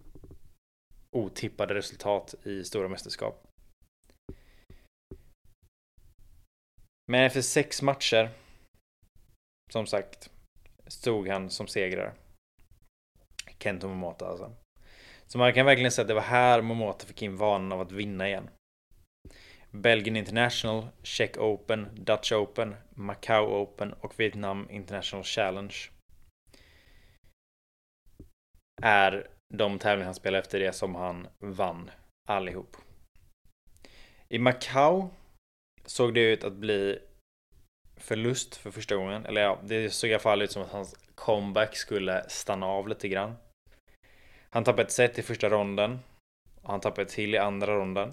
otippade 1.16 1.74
resultat 1.74 2.34
i 2.42 2.64
stora 2.64 2.88
mästerskap. 2.88 3.46
Men 7.06 7.24
efter 7.24 7.42
sex 7.42 7.82
matcher, 7.82 8.30
som 9.72 9.86
sagt, 9.86 10.30
stod 10.86 11.28
han 11.28 11.50
som 11.50 11.66
segrare. 11.66 12.12
Kento 13.58 13.88
Momota 13.88 14.26
alltså. 14.26 14.52
Så 15.26 15.38
man 15.38 15.52
kan 15.52 15.66
verkligen 15.66 15.90
säga 15.90 16.02
att 16.02 16.08
det 16.08 16.14
var 16.14 16.20
här 16.20 16.62
Momota 16.62 17.06
fick 17.06 17.22
in 17.22 17.36
vanan 17.36 17.72
av 17.72 17.80
att 17.80 17.92
vinna 17.92 18.28
igen. 18.28 18.50
Belgien 19.70 20.16
International, 20.16 20.88
Czech 21.02 21.38
Open, 21.38 21.88
Dutch 21.94 22.32
Open, 22.32 22.74
Macau 22.90 23.46
Open 23.46 23.92
och 23.92 24.20
Vietnam 24.20 24.70
International 24.70 25.24
Challenge 25.24 25.74
är 28.82 29.28
de 29.54 29.78
tävlingar 29.78 30.04
han 30.04 30.14
spelade 30.14 30.42
efter 30.42 30.58
det 30.58 30.72
som 30.72 30.94
han 30.94 31.28
vann 31.38 31.90
allihop. 32.28 32.76
I 34.28 34.38
Macau 34.38 35.08
såg 35.84 36.14
det 36.14 36.20
ut 36.20 36.44
att 36.44 36.52
bli 36.52 36.98
förlust 37.96 38.56
för 38.56 38.70
första 38.70 38.96
gången. 38.96 39.26
Eller 39.26 39.40
ja, 39.40 39.58
det 39.64 39.90
såg 39.90 40.10
i 40.10 40.14
alla 40.14 40.20
fall 40.20 40.42
ut 40.42 40.52
som 40.52 40.62
att 40.62 40.72
hans 40.72 40.94
comeback 41.14 41.76
skulle 41.76 42.24
stanna 42.28 42.66
av 42.66 42.88
lite 42.88 43.08
grann. 43.08 43.36
Han 44.50 44.64
tappade 44.64 44.82
ett 44.82 44.92
set 44.92 45.18
i 45.18 45.22
första 45.22 45.48
ronden. 45.48 45.98
Och 46.62 46.70
han 46.70 46.80
tappade 46.80 47.02
ett 47.02 47.08
till 47.08 47.34
i 47.34 47.38
andra 47.38 47.76
ronden. 47.76 48.12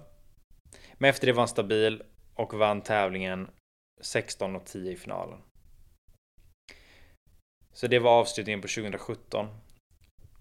Men 0.94 1.10
efter 1.10 1.26
det 1.26 1.32
var 1.32 1.40
han 1.40 1.48
stabil 1.48 2.02
och 2.34 2.54
vann 2.54 2.80
tävlingen 2.80 3.50
16 4.00 4.56
och 4.56 4.66
10 4.66 4.92
i 4.92 4.96
finalen. 4.96 5.38
Så 7.72 7.86
det 7.86 7.98
var 7.98 8.10
avslutningen 8.10 8.60
på 8.60 8.68
2017. 8.68 9.46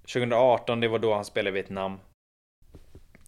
2018, 0.01 0.79
det 0.79 0.87
var 0.87 0.99
då 0.99 1.13
han 1.13 1.25
spelade 1.25 1.49
i 1.49 1.61
Vietnam. 1.61 1.99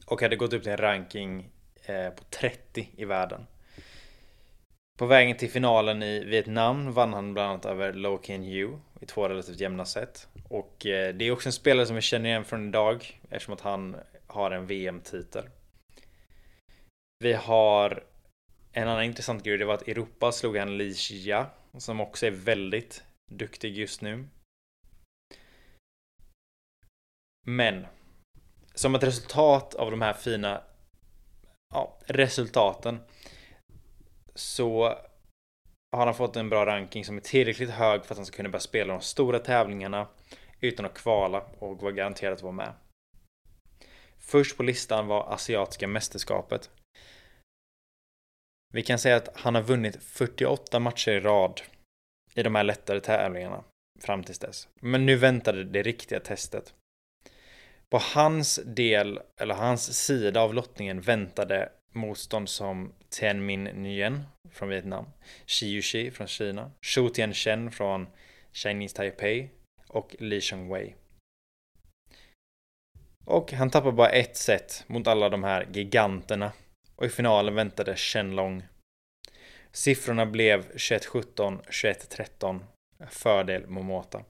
Och 0.06 0.22
hade 0.22 0.36
gått 0.36 0.54
upp 0.54 0.64
till 0.64 0.72
en 0.72 0.78
ranking 0.78 1.50
eh, 1.86 2.10
på 2.10 2.24
30 2.24 2.90
i 2.98 3.06
världen. 3.06 3.48
På 4.98 5.06
vägen 5.06 5.38
till 5.38 5.52
finalen 5.52 6.04
i 6.04 6.24
Vietnam 6.24 6.92
vann 6.92 7.14
han 7.14 7.34
bland 7.34 7.50
annat 7.50 7.66
över 7.66 7.94
Lo 7.94 8.22
Ken 8.24 8.44
Yu 8.44 8.78
i 9.02 9.06
två 9.06 9.30
relativt 9.30 9.60
jämna 9.60 9.86
set. 9.86 10.28
Och 10.50 10.86
eh, 10.86 11.16
det 11.16 11.26
är 11.26 11.32
också 11.32 11.50
en 11.50 11.54
spelare 11.54 11.86
som 11.86 11.96
vi 11.96 12.02
känner 12.02 12.30
igen 12.30 12.46
från 12.46 12.68
idag 12.68 13.22
eftersom 13.30 13.54
att 13.54 13.62
han 13.62 13.96
har 14.28 14.52
en 14.52 14.68
VM-titel. 14.68 15.50
Vi 17.20 17.34
har 17.34 18.04
en 18.72 18.88
annan 18.88 19.04
intressant 19.04 19.44
grej, 19.44 19.58
det 19.58 19.66
var 19.66 19.74
att 19.74 19.88
Europa 19.88 20.32
slog 20.32 20.58
han 20.58 20.78
Li 20.78 20.94
Xia 20.94 21.46
som 21.78 22.02
också 22.02 22.26
är 22.26 22.32
väldigt 22.32 23.04
duktig 23.32 23.78
just 23.78 24.02
nu. 24.02 24.28
Men 27.48 27.88
som 28.74 28.96
ett 28.96 29.04
resultat 29.04 29.76
av 29.76 29.92
de 29.92 30.02
här 30.02 30.14
fina 30.14 30.62
ja, 31.74 31.98
resultaten 32.06 33.00
så 34.36 34.98
har 35.92 36.06
han 36.06 36.16
fått 36.16 36.36
en 36.36 36.50
bra 36.50 36.66
ranking 36.66 37.06
som 37.06 37.18
är 37.18 37.22
tillräckligt 37.22 37.70
hög 37.70 38.06
för 38.06 38.14
att 38.14 38.18
han 38.18 38.26
ska 38.26 38.36
kunna 38.36 38.50
börja 38.50 38.60
spela 38.60 38.94
de 38.94 39.02
stora 39.02 39.40
tävlingarna 39.40 40.08
utan 40.60 40.86
att 40.86 40.94
kvala 40.94 41.46
och 41.60 41.82
vara 41.82 41.92
garanterad 41.92 42.34
att 42.34 42.42
vara 42.42 42.54
med. 42.54 42.74
Först 44.18 44.58
på 44.58 44.64
listan 44.64 45.08
var 45.08 45.34
Asiatiska 45.34 45.88
mästerskapet. 45.88 46.70
Vi 48.74 48.82
kan 48.82 49.00
säga 49.00 49.16
att 49.16 49.30
han 49.34 49.56
har 49.56 49.62
vunnit 49.62 50.04
48 50.04 50.80
matcher 50.80 51.12
i 51.12 51.20
rad 51.20 51.62
i 52.34 52.44
de 52.44 52.56
här 52.56 52.64
lättare 52.64 53.00
tävlingarna 53.00 53.64
fram 54.02 54.24
tills 54.24 54.40
dess. 54.40 54.68
Men 54.82 55.06
nu 55.06 55.16
väntade 55.16 55.64
det 55.64 55.84
riktiga 55.84 56.20
testet. 56.20 56.74
På 57.90 57.98
hans 57.98 58.60
del, 58.66 59.20
eller 59.40 59.56
hans 59.56 60.06
sida 60.06 60.42
av 60.42 60.54
lottningen 60.54 61.02
väntade 61.02 61.72
motstånd 61.96 62.50
som 62.50 62.94
Ten 63.10 63.46
Min 63.46 63.64
Nguyen 63.64 64.24
från 64.52 64.70
Vietnam, 64.70 65.06
Xi 65.46 65.66
Yuxi 65.66 66.12
från 66.12 66.28
Kina, 66.28 66.72
Xu 66.82 67.10
Tianchen 67.10 67.72
från 67.72 68.08
Chinese 68.54 68.96
Taipei 68.96 69.50
och 69.88 70.16
Li 70.20 70.42
Chongwei. 70.42 70.96
Och 73.26 73.52
han 73.52 73.70
tappade 73.70 73.92
bara 73.92 74.10
ett 74.10 74.38
set 74.38 74.84
mot 74.88 75.08
alla 75.08 75.30
de 75.30 75.44
här 75.44 75.68
giganterna 75.74 76.52
och 76.96 77.06
i 77.06 77.10
finalen 77.10 77.56
väntade 77.56 77.96
Chen 77.96 78.36
Long. 78.36 78.64
Siffrorna 79.72 80.26
blev 80.26 80.72
21-17, 80.72 81.62
21-13 81.70 82.60
fördel 83.10 83.68
Momota. 83.68 84.24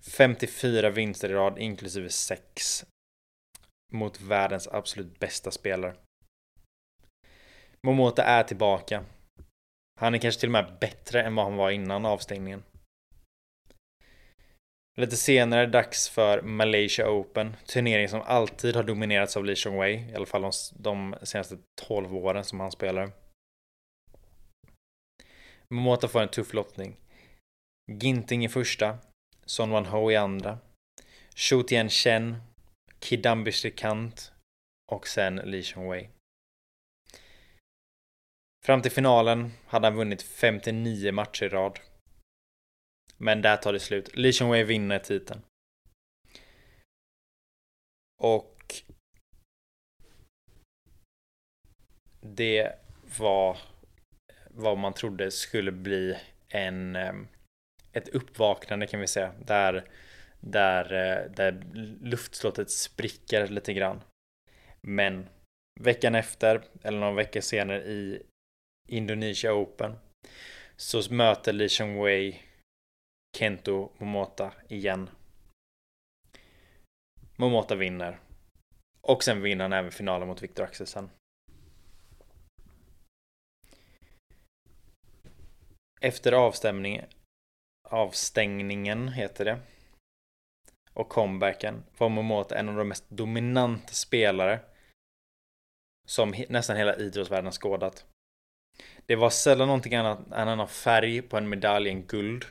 54 0.00 0.90
vinster 0.90 1.28
i 1.28 1.32
rad 1.32 1.58
inklusive 1.58 2.10
6 2.10 2.86
mot 3.92 4.20
världens 4.20 4.68
absolut 4.68 5.18
bästa 5.18 5.50
spelare. 5.50 5.94
Momota 7.82 8.24
är 8.24 8.42
tillbaka. 8.42 9.04
Han 10.00 10.14
är 10.14 10.18
kanske 10.18 10.40
till 10.40 10.48
och 10.48 10.52
med 10.52 10.78
bättre 10.80 11.22
än 11.22 11.34
vad 11.34 11.44
han 11.44 11.56
var 11.56 11.70
innan 11.70 12.06
avstängningen. 12.06 12.62
Lite 14.98 15.16
senare 15.16 15.66
dags 15.66 16.08
för 16.08 16.42
Malaysia 16.42 17.10
Open, 17.10 17.56
turnering 17.66 18.08
som 18.08 18.22
alltid 18.22 18.76
har 18.76 18.82
dominerats 18.82 19.36
av 19.36 19.44
Lee 19.44 19.56
Chong 19.56 19.78
Wei, 19.78 19.94
i 19.94 20.14
alla 20.14 20.26
fall 20.26 20.42
de, 20.42 20.52
de 20.78 21.16
senaste 21.22 21.58
12 21.82 22.14
åren 22.14 22.44
som 22.44 22.60
han 22.60 22.72
spelar. 22.72 23.12
Momota 25.70 26.08
får 26.08 26.22
en 26.22 26.28
tuff 26.28 26.54
lottning. 26.54 26.96
Ginting 27.92 28.44
i 28.44 28.48
första, 28.48 28.98
Son 29.44 29.70
Wan 29.70 29.86
Ho 29.86 30.10
i 30.10 30.16
andra, 30.16 30.58
Shu 31.34 31.62
Chen 31.88 32.36
Kidambi 33.00 33.52
Shrikant 33.52 34.32
och 34.92 35.06
sen 35.08 35.36
Li 35.36 35.62
Wei. 35.76 36.08
Fram 38.66 38.82
till 38.82 38.90
finalen 38.90 39.50
hade 39.66 39.86
han 39.86 39.96
vunnit 39.96 40.22
59 40.22 41.12
matcher 41.12 41.44
i 41.44 41.48
rad. 41.48 41.78
Men 43.16 43.42
där 43.42 43.56
tar 43.56 43.72
det 43.72 43.80
slut. 43.80 44.16
Li 44.16 44.32
Wei 44.40 44.64
vinner 44.64 44.98
titeln. 44.98 45.40
Och 48.22 48.74
det 52.20 52.72
var 53.18 53.58
vad 54.50 54.78
man 54.78 54.94
trodde 54.94 55.30
skulle 55.30 55.72
bli 55.72 56.18
en 56.48 56.96
ehm, 56.96 57.28
ett 57.92 58.08
uppvaknande 58.08 58.86
kan 58.86 59.00
vi 59.00 59.06
säga 59.06 59.34
där 59.44 59.88
där, 60.40 60.92
eh, 60.92 61.30
där 61.30 61.64
luftslottet 62.00 62.70
spricker 62.70 63.46
lite 63.48 63.72
grann. 63.72 64.02
Men 64.80 65.28
veckan 65.80 66.14
efter, 66.14 66.62
eller 66.82 66.98
någon 66.98 67.16
vecka 67.16 67.42
senare 67.42 67.82
i 67.82 68.22
Indonesia 68.86 69.54
Open 69.54 69.96
så 70.76 71.14
möter 71.14 71.52
Li 71.52 71.68
Wei 72.02 72.42
Kento 73.36 73.90
Momota 73.98 74.52
igen. 74.68 75.10
Momota 77.36 77.74
vinner. 77.74 78.20
Och 79.00 79.24
sen 79.24 79.42
vinner 79.42 79.64
han 79.64 79.72
även 79.72 79.90
finalen 79.90 80.28
mot 80.28 80.42
Viktor 80.42 80.64
Axelsen. 80.64 81.10
Efter 86.00 86.32
avstämning, 86.32 87.00
avstängningen 87.88 89.08
heter 89.08 89.44
det 89.44 89.60
och 90.96 91.08
comebacken 91.08 91.84
var 91.98 92.08
Momota 92.08 92.58
en 92.58 92.68
av 92.68 92.76
de 92.76 92.88
mest 92.88 93.10
dominanta 93.10 93.92
spelare 93.92 94.60
som 96.06 96.34
nästan 96.48 96.76
hela 96.76 96.96
idrottsvärlden 96.96 97.52
skådat. 97.52 98.06
Det 99.06 99.16
var 99.16 99.30
sällan 99.30 99.66
någonting 99.66 99.94
annat 99.94 100.26
än 100.26 100.32
en 100.32 100.48
annan 100.48 100.68
färg 100.68 101.22
på 101.22 101.36
en 101.36 101.48
medalj 101.48 101.90
än 101.90 102.06
guld. 102.06 102.44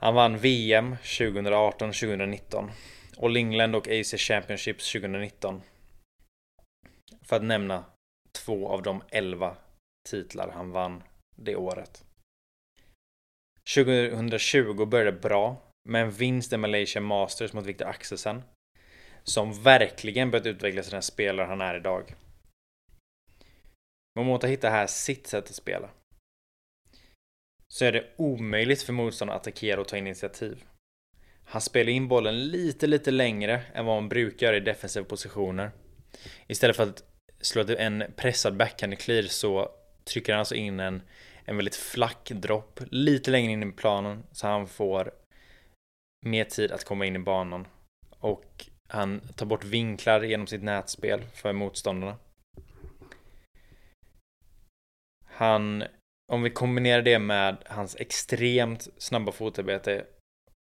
Han 0.00 0.14
vann 0.14 0.38
VM 0.38 0.96
2018-2019 1.02 2.70
Och 3.16 3.30
Lingland 3.30 3.76
och 3.76 3.88
AC 3.88 4.14
Championships 4.16 4.92
2019. 4.92 5.62
För 7.22 7.36
att 7.36 7.42
nämna 7.42 7.84
två 8.32 8.68
av 8.68 8.82
de 8.82 9.02
elva 9.10 9.56
titlar 10.08 10.48
han 10.48 10.70
vann 10.70 11.02
det 11.36 11.56
året. 11.56 12.04
2020 13.74 14.84
började 14.84 15.12
bra 15.12 15.62
med 15.88 16.02
en 16.02 16.10
vinst 16.10 16.52
i 16.52 16.56
Malaysia 16.56 17.00
Masters 17.00 17.52
mot 17.52 17.66
Victor 17.66 17.86
Axelsen. 17.86 18.42
Som 19.22 19.62
verkligen 19.62 20.30
börjat 20.30 20.46
utvecklas 20.46 20.86
till 20.86 20.92
den 20.92 21.02
spelare 21.02 21.46
han 21.46 21.60
är 21.60 21.76
idag. 21.76 22.14
Momota 24.16 24.46
hittar 24.46 24.70
här 24.70 24.86
sitt 24.86 25.26
sätt 25.26 25.44
att 25.44 25.54
spela. 25.54 25.90
Så 27.68 27.84
är 27.84 27.92
det 27.92 28.04
omöjligt 28.16 28.82
för 28.82 28.92
motståndaren 28.92 29.36
att 29.36 29.46
attackera 29.46 29.80
och 29.80 29.88
ta 29.88 29.96
initiativ. 29.96 30.64
Han 31.44 31.60
spelar 31.60 31.90
in 31.90 32.08
bollen 32.08 32.48
lite, 32.48 32.86
lite 32.86 33.10
längre 33.10 33.62
än 33.74 33.84
vad 33.84 33.96
man 34.02 34.08
brukar 34.08 34.46
göra 34.46 34.56
i 34.56 34.60
defensiva 34.60 35.04
positioner. 35.04 35.70
Istället 36.46 36.76
för 36.76 36.82
att 36.82 37.04
slå 37.40 37.64
en 37.68 38.04
pressad 38.16 38.56
backhand 38.56 38.98
clear 38.98 39.22
så 39.22 39.70
trycker 40.04 40.32
han 40.32 40.38
alltså 40.38 40.54
in 40.54 40.80
en 40.80 41.02
en 41.50 41.56
väldigt 41.56 41.76
flack 41.76 42.30
dropp 42.34 42.80
lite 42.90 43.30
längre 43.30 43.52
in 43.52 43.62
i 43.62 43.72
planen 43.72 44.22
så 44.32 44.46
han 44.46 44.66
får 44.66 45.10
mer 46.26 46.44
tid 46.44 46.72
att 46.72 46.84
komma 46.84 47.06
in 47.06 47.16
i 47.16 47.18
banan. 47.18 47.66
Och 48.10 48.66
han 48.88 49.20
tar 49.20 49.46
bort 49.46 49.64
vinklar 49.64 50.22
genom 50.22 50.46
sitt 50.46 50.62
nätspel 50.62 51.24
för 51.34 51.52
motståndarna. 51.52 52.16
Han, 55.40 55.84
om 56.32 56.42
vi 56.42 56.50
kombinerar 56.50 57.02
det 57.02 57.18
med 57.18 57.56
hans 57.66 57.96
extremt 57.96 58.88
snabba 58.98 59.32
fotarbete, 59.32 60.06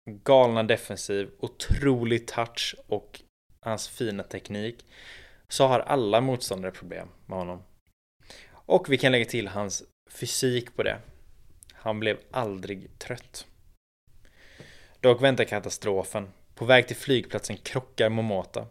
galna 0.09 0.63
defensiv, 0.63 1.29
otrolig 1.39 2.27
touch 2.27 2.75
och 2.87 3.21
hans 3.65 3.87
fina 3.87 4.23
teknik 4.23 4.85
så 5.47 5.67
har 5.67 5.79
alla 5.79 6.21
motståndare 6.21 6.71
problem 6.71 7.07
med 7.25 7.37
honom. 7.37 7.63
Och 8.51 8.89
vi 8.89 8.97
kan 8.97 9.11
lägga 9.11 9.25
till 9.25 9.47
hans 9.47 9.83
fysik 10.09 10.75
på 10.75 10.83
det. 10.83 10.99
Han 11.73 11.99
blev 11.99 12.19
aldrig 12.31 12.99
trött. 12.99 13.47
Dock 14.99 15.21
väntar 15.21 15.43
katastrofen. 15.43 16.29
På 16.55 16.65
väg 16.65 16.87
till 16.87 16.95
flygplatsen 16.95 17.57
krockar 17.57 18.09
Momota. 18.09 18.67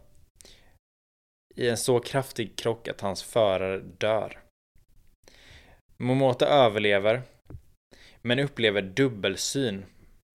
I 1.55 1.69
en 1.69 1.77
så 1.77 2.01
kraftig 2.01 2.57
krock 2.57 2.89
att 2.89 3.01
hans 3.01 3.23
förare 3.23 3.79
dör. 3.79 4.48
Momota 6.03 6.47
överlever, 6.47 7.23
men 8.23 8.39
upplever 8.39 8.83
dubbelsyn, 8.83 9.85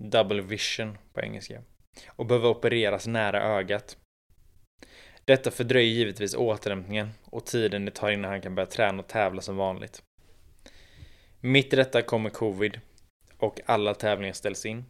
double 0.03 0.41
vision 0.41 0.97
på 1.13 1.21
engelska, 1.21 1.61
och 2.07 2.25
behöver 2.25 2.49
opereras 2.49 3.07
nära 3.07 3.41
ögat. 3.41 3.97
Detta 5.25 5.51
fördröjer 5.51 5.93
givetvis 5.93 6.35
återhämtningen 6.35 7.09
och 7.25 7.45
tiden 7.45 7.85
det 7.85 7.91
tar 7.91 8.11
innan 8.11 8.31
han 8.31 8.41
kan 8.41 8.55
börja 8.55 8.67
träna 8.67 8.99
och 8.99 9.07
tävla 9.07 9.41
som 9.41 9.57
vanligt. 9.57 10.03
Mitt 11.39 11.73
i 11.73 11.75
detta 11.75 12.01
kommer 12.01 12.29
covid 12.29 12.79
och 13.37 13.61
alla 13.65 13.93
tävlingar 13.93 14.33
ställs 14.33 14.65
in. 14.65 14.85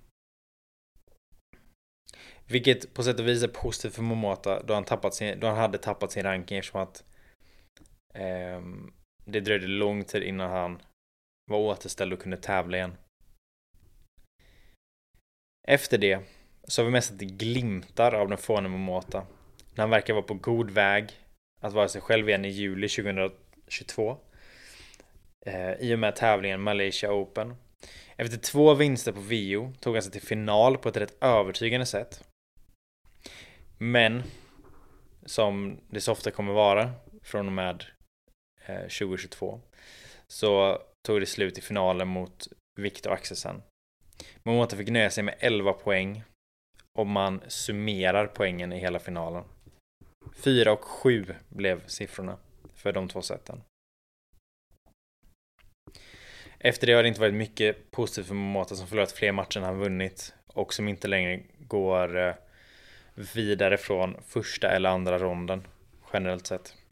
Vilket 2.47 2.93
på 2.93 3.03
sätt 3.03 3.19
och 3.19 3.27
vis 3.27 3.43
är 3.43 3.47
positivt 3.47 3.95
för 3.95 4.01
Momota 4.01 4.63
då 4.63 4.73
han, 4.73 4.83
tappat 4.83 5.13
sin, 5.13 5.39
då 5.39 5.47
han 5.47 5.57
hade 5.57 5.77
tappat 5.77 6.12
sin 6.12 6.23
ranking 6.23 6.57
eftersom 6.57 6.81
att 6.81 7.03
eh, 8.13 8.62
det 9.25 9.39
dröjde 9.39 9.67
lång 9.67 10.03
tid 10.03 10.23
innan 10.23 10.51
han 10.51 10.81
var 11.51 11.57
återställd 11.57 12.13
och 12.13 12.19
kunde 12.21 12.38
tävla 12.38 12.77
igen. 12.77 12.97
Efter 15.67 15.97
det 15.97 16.19
så 16.63 16.81
har 16.81 16.86
vi 16.86 16.91
mest 16.91 17.09
sett 17.09 17.19
glimtar 17.19 18.13
av 18.13 18.29
den 18.29 18.38
fåne 18.38 18.69
Momota. 18.69 19.25
När 19.75 19.81
han 19.83 19.89
verkar 19.89 20.13
vara 20.13 20.23
på 20.23 20.33
god 20.33 20.71
väg 20.71 21.12
att 21.62 21.73
vara 21.73 21.88
sig 21.88 22.01
själv 22.01 22.29
igen 22.29 22.45
i 22.45 22.49
juli 22.49 22.88
2022 22.88 24.17
eh, 25.45 25.73
i 25.73 25.95
och 25.95 25.99
med 25.99 26.15
tävlingen 26.15 26.62
Malaysia 26.62 27.13
Open. 27.13 27.55
Efter 28.15 28.38
två 28.38 28.73
vinster 28.73 29.12
på 29.12 29.19
Vio 29.19 29.73
tog 29.79 29.95
han 29.95 30.03
sig 30.03 30.12
till 30.12 30.21
final 30.21 30.77
på 30.77 30.89
ett 30.89 30.97
rätt 30.97 31.23
övertygande 31.23 31.86
sätt. 31.86 32.23
Men 33.77 34.23
som 35.25 35.79
det 35.89 36.01
så 36.01 36.12
ofta 36.12 36.31
kommer 36.31 36.53
vara 36.53 36.91
från 37.23 37.47
och 37.47 37.53
med 37.53 37.86
Eh, 38.65 38.82
2022 38.82 39.62
så 40.28 40.82
tog 41.08 41.19
det 41.19 41.26
slut 41.26 41.58
i 41.58 41.62
finalen 41.62 42.08
mot 42.08 42.47
Viktor 42.80 43.12
Axelsen. 43.12 43.62
Momota 44.43 44.76
fick 44.76 44.89
nöja 44.89 45.10
sig 45.10 45.23
med 45.23 45.36
11 45.39 45.73
poäng 45.73 46.23
om 46.99 47.12
man 47.12 47.41
summerar 47.47 48.28
poängen 48.28 48.73
i 48.73 48.80
hela 48.80 48.99
finalen. 48.99 49.43
4 50.34 50.71
och 50.71 50.84
7 50.84 51.26
blev 51.49 51.88
siffrorna 51.88 52.38
för 52.73 52.91
de 52.91 53.08
två 53.08 53.21
seten. 53.21 53.62
Efter 56.60 56.88
det 56.88 56.93
har 56.93 57.04
det 57.04 57.10
inte 57.10 57.21
varit 57.21 57.34
mycket 57.34 57.91
positivt 57.91 58.28
för 58.28 58.36
Momota 58.36 58.76
som 58.76 58.88
förlorat 58.88 59.12
fler 59.12 59.32
matcher 59.32 59.58
än 59.58 59.63
han 59.63 59.80
vunnit 59.80 60.34
och 60.47 60.73
som 60.73 60.88
inte 60.88 61.08
längre 61.08 61.43
går 61.60 62.17
eh, 62.17 62.34
vidare 63.34 63.78
från 63.78 64.17
första 64.28 64.69
eller 64.69 64.89
andra 64.89 65.19
ronden 65.19 65.67
generellt 66.13 66.47
sett. 66.47 66.83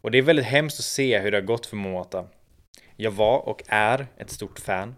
Och 0.00 0.10
det 0.10 0.18
är 0.18 0.22
väldigt 0.22 0.46
hemskt 0.46 0.78
att 0.78 0.84
se 0.84 1.18
hur 1.18 1.30
det 1.30 1.36
har 1.36 1.42
gått 1.42 1.66
för 1.66 1.76
Momota. 1.76 2.28
Jag 2.96 3.10
var 3.10 3.38
och 3.38 3.62
är 3.66 4.06
ett 4.16 4.30
stort 4.30 4.58
fan. 4.58 4.96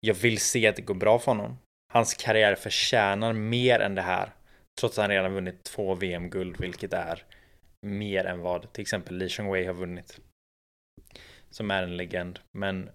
Jag 0.00 0.14
vill 0.14 0.38
se 0.38 0.66
att 0.66 0.76
det 0.76 0.82
går 0.82 0.94
bra 0.94 1.18
för 1.18 1.32
honom. 1.32 1.58
Hans 1.92 2.14
karriär 2.14 2.54
förtjänar 2.54 3.32
mer 3.32 3.80
än 3.80 3.94
det 3.94 4.02
här. 4.02 4.34
Trots 4.80 4.98
att 4.98 5.02
han 5.02 5.10
redan 5.10 5.34
vunnit 5.34 5.64
två 5.64 5.94
VM-guld, 5.94 6.56
vilket 6.60 6.92
är 6.92 7.24
mer 7.86 8.24
än 8.24 8.40
vad 8.40 8.72
till 8.72 8.82
exempel 8.82 9.16
Li 9.16 9.28
Wei 9.38 9.66
har 9.66 9.74
vunnit 9.74 10.20
som 11.50 11.70
är 11.70 11.82
en 11.82 11.96
legend. 11.96 12.38
Men 12.52 12.90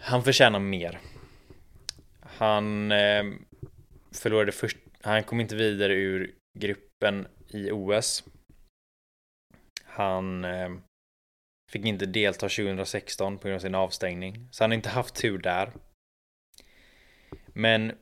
han 0.00 0.22
förtjänar 0.22 0.58
mer. 0.58 0.98
Han 2.20 2.92
eh, 2.92 3.24
förlorade 4.12 4.52
först, 4.52 4.76
han 5.00 5.24
kom 5.24 5.40
inte 5.40 5.56
vidare 5.56 5.94
ur 5.94 6.34
gruppen 6.58 7.26
i 7.48 7.70
OS. 7.70 8.24
Han 9.96 10.44
eh, 10.44 10.70
fick 11.72 11.84
inte 11.84 12.06
delta 12.06 12.48
2016 12.48 13.38
på 13.38 13.48
grund 13.48 13.56
av 13.56 13.60
sin 13.60 13.74
avstängning, 13.74 14.48
så 14.50 14.64
han 14.64 14.70
har 14.70 14.76
inte 14.76 14.88
haft 14.88 15.14
tur 15.14 15.38
där. 15.38 15.72
Men 17.46 17.92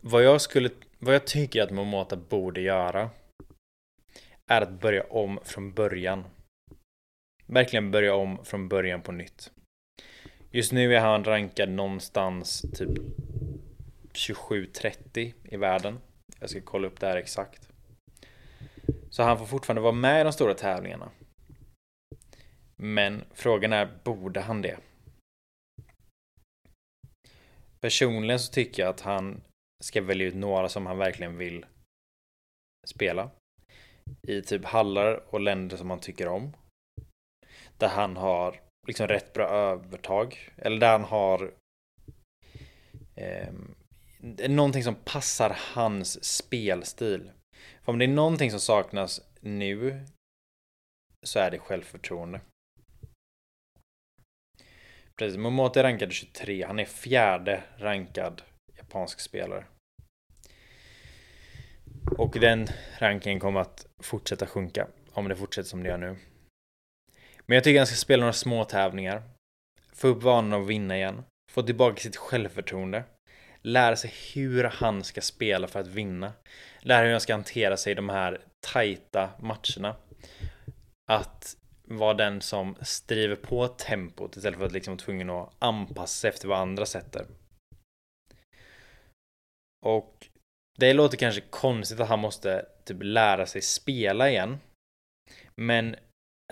vad 0.00 0.22
jag 0.22 0.40
skulle, 0.40 0.70
vad 0.98 1.14
jag 1.14 1.26
tycker 1.26 1.62
att 1.62 1.70
Momota 1.70 2.16
borde 2.16 2.60
göra 2.60 3.10
är 4.50 4.60
att 4.62 4.80
börja 4.80 5.02
om 5.02 5.40
från 5.44 5.74
början 5.74 6.24
verkligen 7.46 7.90
börja 7.90 8.14
om 8.14 8.44
från 8.44 8.68
början 8.68 9.02
på 9.02 9.12
nytt. 9.12 9.50
Just 10.50 10.72
nu 10.72 10.94
är 10.94 11.00
han 11.00 11.24
rankad 11.24 11.68
någonstans 11.68 12.62
typ 12.74 12.98
27-30 14.12 15.32
i 15.44 15.56
världen. 15.56 15.98
Jag 16.40 16.50
ska 16.50 16.60
kolla 16.60 16.86
upp 16.86 17.00
det 17.00 17.06
här 17.06 17.16
exakt. 17.16 17.68
Så 19.10 19.22
han 19.22 19.38
får 19.38 19.46
fortfarande 19.46 19.82
vara 19.82 19.92
med 19.92 20.20
i 20.20 20.24
de 20.24 20.32
stora 20.32 20.54
tävlingarna. 20.54 21.10
Men 22.82 23.24
frågan 23.34 23.72
är, 23.72 23.98
borde 24.04 24.40
han 24.40 24.62
det? 24.62 24.78
Personligen 27.80 28.40
så 28.40 28.52
tycker 28.52 28.82
jag 28.82 28.90
att 28.90 29.00
han 29.00 29.42
ska 29.84 30.02
välja 30.02 30.26
ut 30.26 30.34
några 30.34 30.68
som 30.68 30.86
han 30.86 30.98
verkligen 30.98 31.36
vill 31.36 31.66
spela. 32.86 33.30
I 34.22 34.42
typ 34.42 34.64
hallar 34.64 35.34
och 35.34 35.40
länder 35.40 35.76
som 35.76 35.90
han 35.90 36.00
tycker 36.00 36.28
om. 36.28 36.56
Där 37.78 37.88
han 37.88 38.16
har 38.16 38.60
liksom 38.86 39.08
rätt 39.08 39.32
bra 39.32 39.48
övertag. 39.48 40.50
Eller 40.56 40.80
där 40.80 40.92
han 40.92 41.04
har 41.04 41.52
eh, 43.14 43.52
någonting 44.48 44.84
som 44.84 44.94
passar 44.94 45.56
hans 45.74 46.24
spelstil. 46.24 47.30
För 47.82 47.92
om 47.92 47.98
det 47.98 48.04
är 48.04 48.08
någonting 48.08 48.50
som 48.50 48.60
saknas 48.60 49.20
nu 49.40 50.06
så 51.26 51.38
är 51.38 51.50
det 51.50 51.58
självförtroende. 51.58 52.40
Precis, 55.20 55.38
Momoto 55.38 55.78
är 55.78 55.82
rankad 55.82 56.12
23. 56.12 56.64
Han 56.66 56.78
är 56.78 56.84
fjärde 56.84 57.62
rankad 57.78 58.42
japansk 58.76 59.20
spelare. 59.20 59.64
Och 62.18 62.36
den 62.40 62.66
rankingen 62.98 63.40
kommer 63.40 63.60
att 63.60 63.86
fortsätta 63.98 64.46
sjunka 64.46 64.86
om 65.12 65.28
det 65.28 65.36
fortsätter 65.36 65.68
som 65.68 65.82
det 65.82 65.88
gör 65.88 65.98
nu. 65.98 66.16
Men 67.46 67.54
jag 67.54 67.64
tycker 67.64 67.80
han 67.80 67.86
ska 67.86 67.96
spela 67.96 68.20
några 68.20 68.32
små 68.32 68.64
tävlingar. 68.64 69.22
Få 69.92 70.08
upp 70.08 70.22
vanan 70.22 70.62
att 70.62 70.68
vinna 70.68 70.96
igen. 70.96 71.22
Få 71.52 71.62
tillbaka 71.62 72.00
sitt 72.00 72.16
självförtroende. 72.16 73.04
Lära 73.62 73.96
sig 73.96 74.12
hur 74.34 74.64
han 74.64 75.04
ska 75.04 75.20
spela 75.20 75.68
för 75.68 75.80
att 75.80 75.88
vinna. 75.88 76.32
Lära 76.80 77.04
hur 77.04 77.12
han 77.12 77.20
ska 77.20 77.34
hantera 77.34 77.76
sig 77.76 77.90
i 77.90 77.94
de 77.94 78.08
här 78.08 78.40
tajta 78.60 79.30
matcherna. 79.38 79.96
Att 81.10 81.56
vara 81.90 82.14
den 82.14 82.40
som 82.40 82.76
driver 83.06 83.36
på 83.36 83.68
tempot 83.68 84.36
istället 84.36 84.58
för 84.58 84.66
att 84.66 84.72
liksom 84.72 84.92
vara 84.92 85.04
tvungen 85.04 85.30
att 85.30 85.52
anpassa 85.58 86.20
sig 86.20 86.28
efter 86.28 86.48
vad 86.48 86.58
andra 86.58 86.86
sätter. 86.86 87.26
Och 89.86 90.26
det 90.78 90.92
låter 90.92 91.16
kanske 91.16 91.40
konstigt 91.50 92.00
att 92.00 92.08
han 92.08 92.18
måste 92.18 92.66
typ 92.84 92.96
lära 93.00 93.46
sig 93.46 93.62
spela 93.62 94.30
igen. 94.30 94.58
Men 95.54 95.96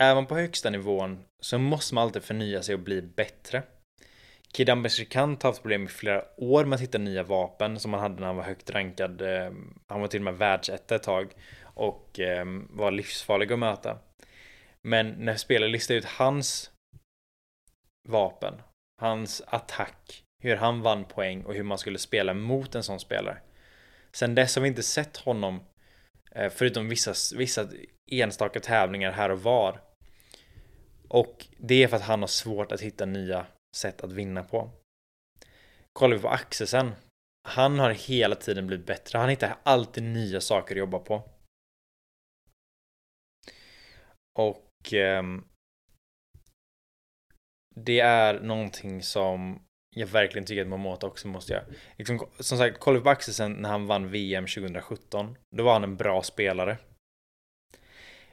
även 0.00 0.26
på 0.26 0.34
högsta 0.34 0.70
nivån 0.70 1.24
så 1.42 1.58
måste 1.58 1.94
man 1.94 2.04
alltid 2.04 2.22
förnya 2.22 2.62
sig 2.62 2.74
och 2.74 2.80
bli 2.80 3.02
bättre. 3.02 3.62
Kidambe 4.52 4.88
Shrikant 4.88 5.42
har 5.42 5.50
haft 5.50 5.62
problem 5.62 5.84
i 5.84 5.88
flera 5.88 6.24
år 6.36 6.64
med 6.64 6.76
att 6.76 6.82
hitta 6.82 6.98
nya 6.98 7.22
vapen 7.22 7.80
som 7.80 7.92
han 7.92 8.02
hade 8.02 8.20
när 8.20 8.26
han 8.26 8.36
var 8.36 8.44
högt 8.44 8.70
rankad. 8.70 9.22
Eh, 9.22 9.52
han 9.86 10.00
var 10.00 10.08
till 10.08 10.20
och 10.20 10.24
med 10.24 10.38
världsetta 10.38 10.94
ett 10.94 11.02
tag 11.02 11.32
och 11.62 12.20
ehm, 12.20 12.68
var 12.70 12.90
livsfarlig 12.90 13.52
att 13.52 13.58
möta. 13.58 13.98
Men 14.88 15.08
när 15.08 15.36
spelare 15.36 15.70
listar 15.70 15.94
ut 15.94 16.04
hans 16.04 16.70
vapen, 18.08 18.62
hans 19.00 19.42
attack, 19.46 20.24
hur 20.42 20.56
han 20.56 20.82
vann 20.82 21.04
poäng 21.04 21.44
och 21.44 21.54
hur 21.54 21.62
man 21.62 21.78
skulle 21.78 21.98
spela 21.98 22.34
mot 22.34 22.74
en 22.74 22.82
sån 22.82 23.00
spelare. 23.00 23.38
Sen 24.12 24.34
dess 24.34 24.56
har 24.56 24.62
vi 24.62 24.68
inte 24.68 24.82
sett 24.82 25.16
honom, 25.16 25.60
eh, 26.30 26.50
förutom 26.50 26.88
vissa, 26.88 27.14
vissa 27.36 27.68
enstaka 28.10 28.60
tävlingar 28.60 29.12
här 29.12 29.30
och 29.30 29.42
var. 29.42 29.80
Och 31.08 31.46
det 31.58 31.82
är 31.82 31.88
för 31.88 31.96
att 31.96 32.02
han 32.02 32.20
har 32.20 32.28
svårt 32.28 32.72
att 32.72 32.80
hitta 32.80 33.06
nya 33.06 33.46
sätt 33.76 34.00
att 34.00 34.12
vinna 34.12 34.42
på. 34.42 34.70
Kollar 35.92 36.16
vi 36.16 36.22
på 36.22 36.28
Axelsen, 36.28 36.92
han 37.48 37.78
har 37.78 37.90
hela 37.90 38.34
tiden 38.34 38.66
blivit 38.66 38.86
bättre. 38.86 39.18
Han 39.18 39.28
hittar 39.28 39.56
alltid 39.62 40.02
nya 40.02 40.40
saker 40.40 40.74
att 40.74 40.78
jobba 40.78 40.98
på. 40.98 41.22
Och 44.38 44.67
Ehm, 44.92 45.44
det 47.74 48.00
är 48.00 48.40
någonting 48.40 49.02
som 49.02 49.62
jag 49.96 50.06
verkligen 50.06 50.46
tycker 50.46 50.62
att 50.62 50.68
Momota 50.68 51.06
också 51.06 51.28
måste 51.28 51.52
göra. 51.52 51.64
Liksom, 51.96 52.28
som 52.38 52.58
sagt, 52.58 52.78
kolla 52.80 53.00
på 53.00 53.10
Axelsen 53.10 53.52
när 53.52 53.68
han 53.68 53.86
vann 53.86 54.10
VM 54.10 54.46
2017. 54.46 55.36
Då 55.56 55.64
var 55.64 55.72
han 55.72 55.84
en 55.84 55.96
bra 55.96 56.22
spelare. 56.22 56.78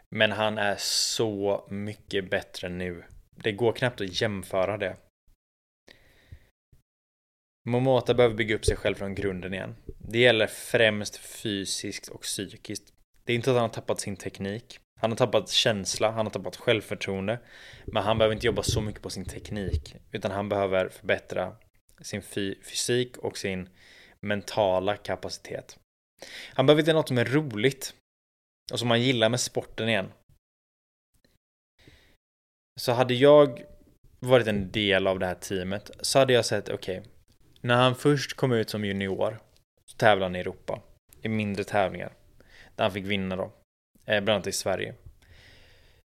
Men 0.10 0.32
han 0.32 0.58
är 0.58 0.76
så 0.80 1.68
mycket 1.70 2.30
bättre 2.30 2.70
nu. 2.70 3.04
Det 3.36 3.52
går 3.52 3.74
knappt 3.74 4.02
att 4.02 4.22
jämföra 4.22 4.78
det. 4.78 4.98
Momota 7.68 8.14
behöver 8.14 8.36
bygga 8.36 8.56
upp 8.56 8.66
sig 8.66 8.76
själv 8.76 8.96
från 8.96 9.16
grunden 9.16 9.54
igen. 9.54 9.76
Det 10.00 10.20
gäller 10.20 10.48
främst 10.48 11.18
fysiskt 11.18 12.08
och 12.08 12.22
psykiskt. 12.22 12.94
Det 13.24 13.34
är 13.34 13.36
inte 13.36 13.50
att 13.50 13.56
han 13.56 13.64
har 13.64 13.70
tappat 13.70 14.00
sin 14.00 14.16
teknik. 14.16 14.80
Han 15.06 15.12
har 15.12 15.18
tappat 15.18 15.50
känsla, 15.50 16.12
han 16.12 16.26
har 16.26 16.32
tappat 16.32 16.56
självförtroende. 16.56 17.40
Men 17.86 18.04
han 18.04 18.18
behöver 18.18 18.36
inte 18.36 18.46
jobba 18.46 18.64
så 18.64 18.82
mycket 18.82 19.02
på 19.02 19.10
sin 19.10 19.26
teknik. 19.26 19.96
Utan 20.12 20.32
han 20.32 20.50
behöver 20.50 20.90
förbättra 20.90 21.56
sin 22.02 22.22
fysik 22.22 23.18
och 23.18 23.38
sin 23.38 23.70
mentala 24.20 24.96
kapacitet. 24.96 25.80
Han 26.54 26.66
behöver 26.66 26.82
inte 26.82 26.94
något 26.94 27.08
som 27.08 27.18
är 27.18 27.26
roligt. 27.26 27.94
Och 28.72 28.80
som 28.80 28.90
han 28.90 29.02
gillar 29.02 29.30
med 29.30 29.40
sporten 29.40 29.90
igen. 29.90 30.12
Så 32.80 32.92
hade 32.92 33.14
jag 33.14 33.64
varit 34.20 34.48
en 34.48 34.72
del 34.72 35.08
av 35.08 35.20
det 35.20 35.26
här 35.26 35.36
teamet 35.36 35.92
så 36.00 36.20
hade 36.20 36.34
jag 36.34 36.46
sett, 36.46 36.70
okej. 36.70 37.00
Okay, 37.00 37.12
när 37.62 37.76
han 37.76 37.96
först 37.96 38.34
kom 38.34 38.52
ut 38.52 38.70
som 38.70 38.86
junior 38.86 39.40
så 39.86 39.98
tävlade 39.98 40.26
han 40.26 40.36
i 40.36 40.40
Europa. 40.40 40.82
I 41.22 41.30
mindre 41.30 41.64
tävlingar. 41.64 42.14
Där 42.76 42.84
han 42.84 42.92
fick 42.92 43.06
vinna 43.06 43.36
då. 43.36 43.52
Eh, 44.06 44.24
bland 44.24 44.30
annat 44.30 44.48
i 44.48 44.52
Sverige. 44.52 44.96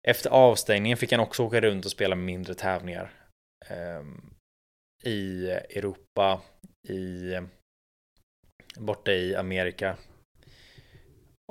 Efter 0.07 0.29
avstängningen 0.29 0.97
fick 0.97 1.11
han 1.11 1.19
också 1.19 1.43
åka 1.43 1.61
runt 1.61 1.85
och 1.85 1.91
spela 1.91 2.15
mindre 2.15 2.53
tävlingar. 2.53 3.13
Ehm, 3.69 4.33
I 5.03 5.49
Europa, 5.49 6.41
i 6.89 7.33
borta 8.75 9.11
i 9.11 9.35
Amerika. 9.35 9.97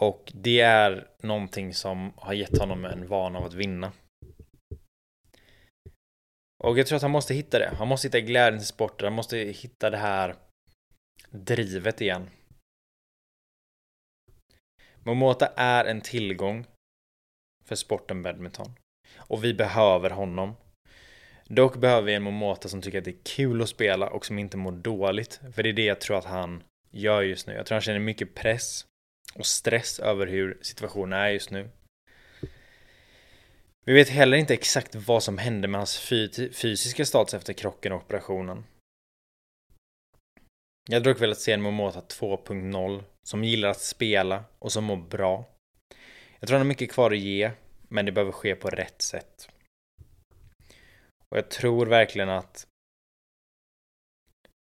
Och 0.01 0.33
det 0.35 0.61
är 0.61 1.09
någonting 1.23 1.75
som 1.75 2.13
har 2.17 2.33
gett 2.33 2.59
honom 2.59 2.85
en 2.85 3.07
vana 3.07 3.39
av 3.39 3.45
att 3.45 3.55
vinna. 3.55 3.93
Och 6.65 6.79
jag 6.79 6.87
tror 6.87 6.97
att 6.97 7.03
han 7.03 7.11
måste 7.11 7.35
hitta 7.35 7.59
det. 7.59 7.75
Han 7.79 7.89
måste 7.89 8.09
hitta 8.09 8.21
glädjen 8.21 8.63
i 8.63 8.65
sporten. 8.65 9.07
Han 9.07 9.13
måste 9.13 9.37
hitta 9.39 9.91
det 9.91 9.97
här 9.97 10.35
drivet 11.31 12.01
igen. 12.01 12.31
Momota 15.11 15.47
är 15.57 15.85
en 15.85 16.01
tillgång 16.01 16.67
för 17.65 17.77
sporten 17.77 18.23
badminton. 18.23 18.73
Och 19.17 19.45
vi 19.45 19.55
behöver 19.55 20.11
honom. 20.11 20.57
Dock 21.45 21.77
behöver 21.77 22.03
vi 22.07 22.15
en 22.15 22.23
Momota 22.23 22.69
som 22.69 22.83
tycker 22.83 22.99
att 22.99 23.05
det 23.05 23.11
är 23.11 23.25
kul 23.25 23.63
att 23.63 23.69
spela 23.69 24.11
och 24.11 24.27
som 24.27 24.39
inte 24.39 24.57
mår 24.57 24.73
dåligt. 24.73 25.41
För 25.53 25.63
det 25.63 25.69
är 25.69 25.73
det 25.73 25.85
jag 25.85 26.01
tror 26.01 26.19
att 26.19 26.25
han 26.25 26.63
gör 26.91 27.23
just 27.23 27.47
nu. 27.47 27.53
Jag 27.55 27.67
tror 27.67 27.77
han 27.77 27.83
känner 27.83 27.99
mycket 27.99 28.35
press 28.35 28.87
och 29.35 29.47
stress 29.47 29.99
över 30.01 30.27
hur 30.27 30.59
situationen 30.63 31.13
är 31.13 31.29
just 31.29 31.51
nu. 31.51 31.71
Vi 33.85 33.93
vet 33.93 34.09
heller 34.09 34.37
inte 34.37 34.55
exakt 34.55 34.95
vad 34.95 35.23
som 35.23 35.39
hände 35.39 35.69
med 35.69 35.81
hans 35.81 35.99
fysiska 36.53 37.05
status 37.05 37.35
efter 37.35 37.53
krocken 37.53 37.93
och 37.93 38.03
operationen. 38.03 38.65
Jag 40.89 40.95
hade 40.95 41.11
dock 41.11 41.21
velat 41.21 41.41
se 41.41 41.53
en 41.53 41.63
Momota 41.63 42.01
2.0 42.01 43.05
som 43.27 43.45
gillar 43.45 43.69
att 43.69 43.81
spela 43.81 44.45
och 44.59 44.73
som 44.73 44.85
mår 44.85 44.97
bra. 44.97 45.45
Jag 46.41 46.49
tror 46.49 46.59
han 46.59 46.67
har 46.67 46.69
mycket 46.69 46.93
kvar 46.93 47.11
att 47.11 47.19
ge, 47.19 47.51
men 47.89 48.07
det 48.07 48.13
behöver 48.13 48.33
ske 48.33 48.55
på 48.55 48.71
rätt 48.71 49.03
sätt. 49.03 49.49
Och 51.29 51.37
jag 51.37 51.51
tror 51.51 51.87
verkligen 51.87 52.29
att 52.29 52.67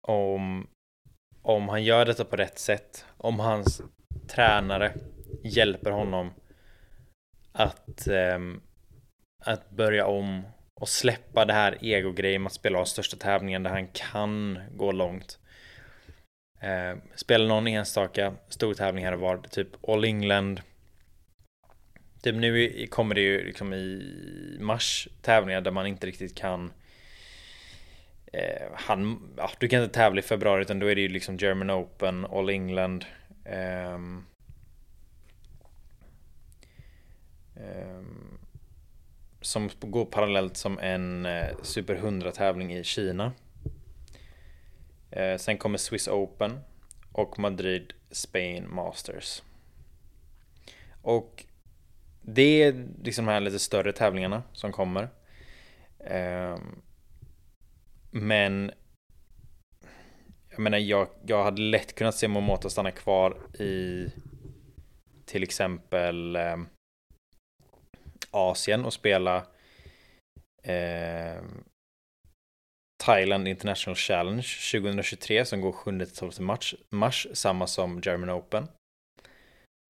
om, 0.08 0.68
om 1.42 1.70
han 1.70 1.84
gör 1.84 2.06
detta 2.06 2.26
på 2.26 2.36
rätt 2.36 2.60
sätt, 2.60 3.06
om 3.18 3.40
hans 3.40 3.82
tränare 4.28 4.94
hjälper 5.44 5.92
honom 5.92 6.34
att, 7.52 8.08
eh, 8.08 8.40
att 9.46 9.70
börja 9.70 10.06
om 10.06 10.44
och 10.82 10.90
släppa 10.90 11.46
det 11.46 11.54
här 11.54 11.78
egogrejen 11.82 12.42
med 12.42 12.48
att 12.48 12.54
spela 12.54 12.78
de 12.78 12.86
största 12.86 13.18
tävlingen 13.18 13.64
där 13.64 13.72
han 13.72 13.88
kan 13.88 14.60
gå 14.76 14.92
långt. 14.92 15.40
Eh, 16.60 16.98
spelar 17.16 17.48
någon 17.48 17.68
enstaka 17.68 18.34
stor 18.50 18.74
tävling 18.74 19.06
här 19.06 19.12
och 19.12 19.20
var, 19.20 19.38
typ 19.38 19.68
All 19.88 20.04
England. 20.04 20.62
Typ 22.22 22.36
nu 22.36 22.88
kommer 22.90 23.16
det 23.16 23.22
ju 23.22 23.44
liksom 23.44 23.74
i 23.74 24.58
mars 24.60 25.08
tävlingar 25.22 25.62
där 25.62 25.72
man 25.72 25.88
inte 25.88 26.08
riktigt 26.08 26.36
kan 26.36 26.74
eh, 28.34 28.68
han, 28.74 29.30
ja, 29.38 29.52
du 29.60 29.68
kan 29.68 29.84
inte 29.84 29.96
tävla 29.96 30.20
i 30.20 30.24
februari 30.24 30.62
utan 30.62 30.80
då 30.80 30.88
är 30.88 30.96
det 30.96 31.02
ju 31.02 31.08
liksom 31.08 31.38
German 31.38 31.72
Open, 31.72 32.26
All 32.26 32.50
England. 32.50 33.06
Eh, 33.46 34.00
som 39.42 39.70
går 39.80 40.06
parallellt 40.06 40.58
som 40.58 40.80
en 40.80 41.26
eh, 41.26 41.48
Super 41.62 41.96
100 41.96 42.32
tävling 42.32 42.74
i 42.74 42.84
Kina. 42.84 43.32
Eh, 45.18 45.38
sen 45.38 45.58
kommer 45.58 45.78
Swiss 45.78 46.08
Open 46.08 46.60
och 47.12 47.40
Madrid 47.40 47.94
Spain 48.12 48.70
Masters. 48.70 49.44
Och 51.02 51.46
det 52.22 52.64
är 52.64 52.88
liksom 53.04 53.26
de 53.26 53.32
här 53.32 53.40
lite 53.40 53.60
större 53.60 53.94
tävlingarna 53.94 54.44
som 54.54 54.72
kommer. 54.72 55.10
Eh, 56.00 56.58
men 58.12 58.72
jag 60.50 60.60
menar, 60.60 60.78
jag, 60.78 61.08
jag 61.26 61.44
hade 61.44 61.62
lätt 61.62 61.96
kunnat 61.96 62.16
se 62.16 62.28
Momota 62.28 62.70
stanna 62.70 62.92
kvar 62.92 63.38
i 63.62 64.08
till 65.26 65.44
exempel 65.44 66.36
eh, 66.36 66.58
Asien 68.32 68.86
och 68.86 68.94
spela 68.94 69.38
eh, 70.64 71.42
Thailand 73.08 73.48
International 73.48 73.96
Challenge 73.96 74.48
2023 74.72 75.46
som 75.46 75.62
går 75.62 75.72
7-12 75.72 76.42
mars, 76.42 76.76
mars, 76.90 77.28
samma 77.34 77.68
som 77.68 78.02
German 78.04 78.30
Open. 78.30 78.68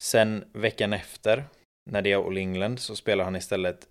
Sen 0.03 0.45
veckan 0.53 0.93
efter, 0.93 1.43
när 1.91 2.01
det 2.01 2.11
är 2.11 2.27
All 2.27 2.37
England, 2.37 2.79
så 2.79 2.95
spelar 2.95 3.23
han 3.23 3.35
istället 3.35 3.89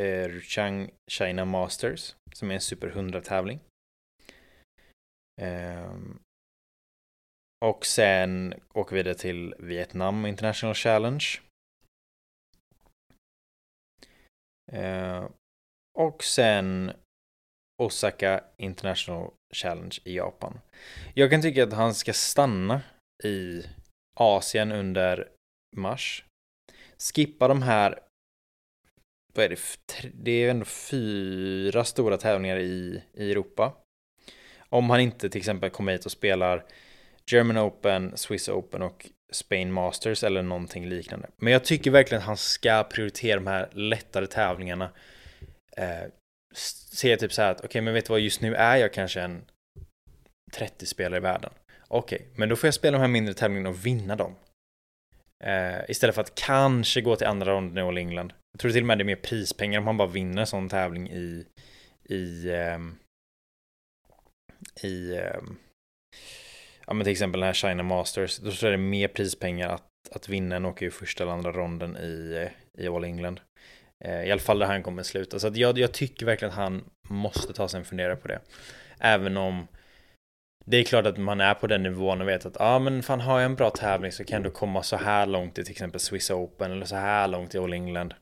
eh, 0.00 0.28
Ruchang 0.28 0.90
China 1.10 1.44
Masters, 1.44 2.14
som 2.32 2.50
är 2.50 2.54
en 2.54 2.60
Super 2.60 2.90
100-tävling. 2.90 3.60
Eh, 5.40 5.94
och 7.64 7.86
sen 7.86 8.54
åker 8.74 8.96
vi 8.96 9.02
vidare 9.02 9.18
till 9.18 9.54
Vietnam 9.58 10.26
International 10.26 10.74
Challenge. 10.74 11.26
Eh, 14.72 15.24
och 15.98 16.24
sen 16.24 16.92
Osaka 17.78 18.44
International 18.56 19.30
Challenge 19.54 19.98
i 20.04 20.16
Japan. 20.16 20.60
Jag 21.14 21.30
kan 21.30 21.42
tycka 21.42 21.64
att 21.64 21.72
han 21.72 21.94
ska 21.94 22.12
stanna 22.12 22.82
i 23.24 23.62
Asien 24.16 24.72
under 24.72 25.28
mars. 25.76 26.24
Skippa 26.98 27.48
de 27.48 27.62
här 27.62 27.98
vad 29.34 29.44
är 29.44 29.48
det? 29.48 29.58
Det 30.14 30.30
är 30.30 30.50
ändå 30.50 30.64
fyra 30.64 31.84
stora 31.84 32.16
tävlingar 32.16 32.58
i, 32.58 33.02
i 33.14 33.30
Europa. 33.30 33.72
Om 34.68 34.90
han 34.90 35.00
inte 35.00 35.30
till 35.30 35.38
exempel 35.38 35.70
kommer 35.70 35.92
hit 35.92 36.04
och 36.04 36.12
spelar 36.12 36.64
German 37.30 37.58
Open, 37.58 38.16
Swiss 38.16 38.48
Open 38.48 38.82
och 38.82 39.06
Spain 39.32 39.72
Masters 39.72 40.24
eller 40.24 40.42
någonting 40.42 40.88
liknande. 40.88 41.28
Men 41.36 41.52
jag 41.52 41.64
tycker 41.64 41.90
verkligen 41.90 42.20
att 42.20 42.26
han 42.26 42.36
ska 42.36 42.84
prioritera 42.84 43.40
de 43.40 43.46
här 43.46 43.68
lättare 43.72 44.26
tävlingarna. 44.26 44.90
Eh, 45.76 46.04
Ser 46.58 47.10
jag 47.10 47.18
typ 47.18 47.32
så 47.32 47.42
här 47.42 47.50
att 47.50 47.58
okej, 47.58 47.68
okay, 47.68 47.82
men 47.82 47.94
vet 47.94 48.06
du 48.06 48.10
vad, 48.10 48.20
just 48.20 48.40
nu 48.40 48.54
är 48.54 48.76
jag 48.76 48.92
kanske 48.92 49.20
en 49.20 49.44
30 50.52 50.86
spelare 50.86 51.16
i 51.16 51.20
världen. 51.20 51.52
Okej, 51.88 52.16
okay, 52.16 52.28
men 52.36 52.48
då 52.48 52.56
får 52.56 52.66
jag 52.66 52.74
spela 52.74 52.98
de 52.98 53.00
här 53.00 53.08
mindre 53.08 53.34
tävlingarna 53.34 53.68
och 53.68 53.86
vinna 53.86 54.16
dem. 54.16 54.34
Uh, 55.46 55.90
istället 55.90 56.14
för 56.14 56.22
att 56.22 56.34
kanske 56.34 57.00
gå 57.00 57.16
till 57.16 57.26
andra 57.26 57.52
ronden 57.52 57.84
i 57.84 57.88
All 57.88 57.98
England. 57.98 58.32
Jag 58.52 58.60
tror 58.60 58.70
till 58.70 58.82
och 58.82 58.86
med 58.86 58.98
det 58.98 59.02
är 59.02 59.06
mer 59.06 59.16
prispengar 59.16 59.78
om 59.78 59.84
man 59.84 59.96
bara 59.96 60.08
vinner 60.08 60.40
en 60.40 60.46
sån 60.46 60.68
tävling 60.68 61.10
i 61.10 61.46
i 62.08 62.50
um, 62.50 62.98
i 64.82 65.18
um, 65.18 65.58
ja 66.86 66.94
men 66.94 67.04
till 67.04 67.12
exempel 67.12 67.40
den 67.40 67.46
här 67.46 67.54
China 67.54 67.82
Masters, 67.82 68.38
då 68.38 68.50
tror 68.50 68.70
jag 68.70 68.80
det 68.80 68.84
är 68.84 68.88
mer 68.88 69.08
prispengar 69.08 69.68
att, 69.68 69.88
att 70.10 70.28
vinna 70.28 70.56
än 70.56 70.64
åka 70.64 70.84
i 70.84 70.90
första 70.90 71.24
eller 71.24 71.32
andra 71.32 71.52
ronden 71.52 71.96
i, 71.96 72.32
eh, 72.44 72.82
i 72.84 72.88
All 72.88 73.04
England. 73.04 73.40
Eh, 74.04 74.24
I 74.24 74.30
alla 74.30 74.40
fall 74.40 74.58
där 74.58 74.66
han 74.66 74.82
kommer 74.82 75.02
sluta. 75.02 75.38
Så 75.38 75.46
att 75.46 75.56
jag, 75.56 75.78
jag 75.78 75.92
tycker 75.92 76.26
verkligen 76.26 76.52
att 76.52 76.58
han 76.58 76.84
måste 77.08 77.52
ta 77.52 77.68
sig 77.68 77.78
en 77.78 77.84
fundera 77.84 78.16
på 78.16 78.28
det. 78.28 78.40
Även 78.98 79.36
om 79.36 79.66
det 80.66 80.76
är 80.76 80.84
klart 80.84 81.06
att 81.06 81.16
man 81.16 81.40
är 81.40 81.54
på 81.54 81.66
den 81.66 81.82
nivån 81.82 82.20
och 82.20 82.28
vet 82.28 82.46
att 82.46 82.56
ja 82.58 82.64
ah, 82.64 82.78
men 82.78 83.02
fan 83.02 83.20
har 83.20 83.38
jag 83.38 83.44
en 83.44 83.54
bra 83.54 83.70
tävling 83.70 84.12
så 84.12 84.24
kan 84.24 84.42
du 84.42 84.50
komma 84.50 84.82
så 84.82 84.96
här 84.96 85.26
långt 85.26 85.58
i 85.58 85.64
till 85.64 85.72
exempel 85.72 86.00
Swiss 86.00 86.30
Open 86.30 86.72
eller 86.72 86.86
så 86.86 86.96
här 86.96 87.28
långt 87.28 87.54
i 87.54 87.58
All 87.58 87.72
England. 87.72 88.14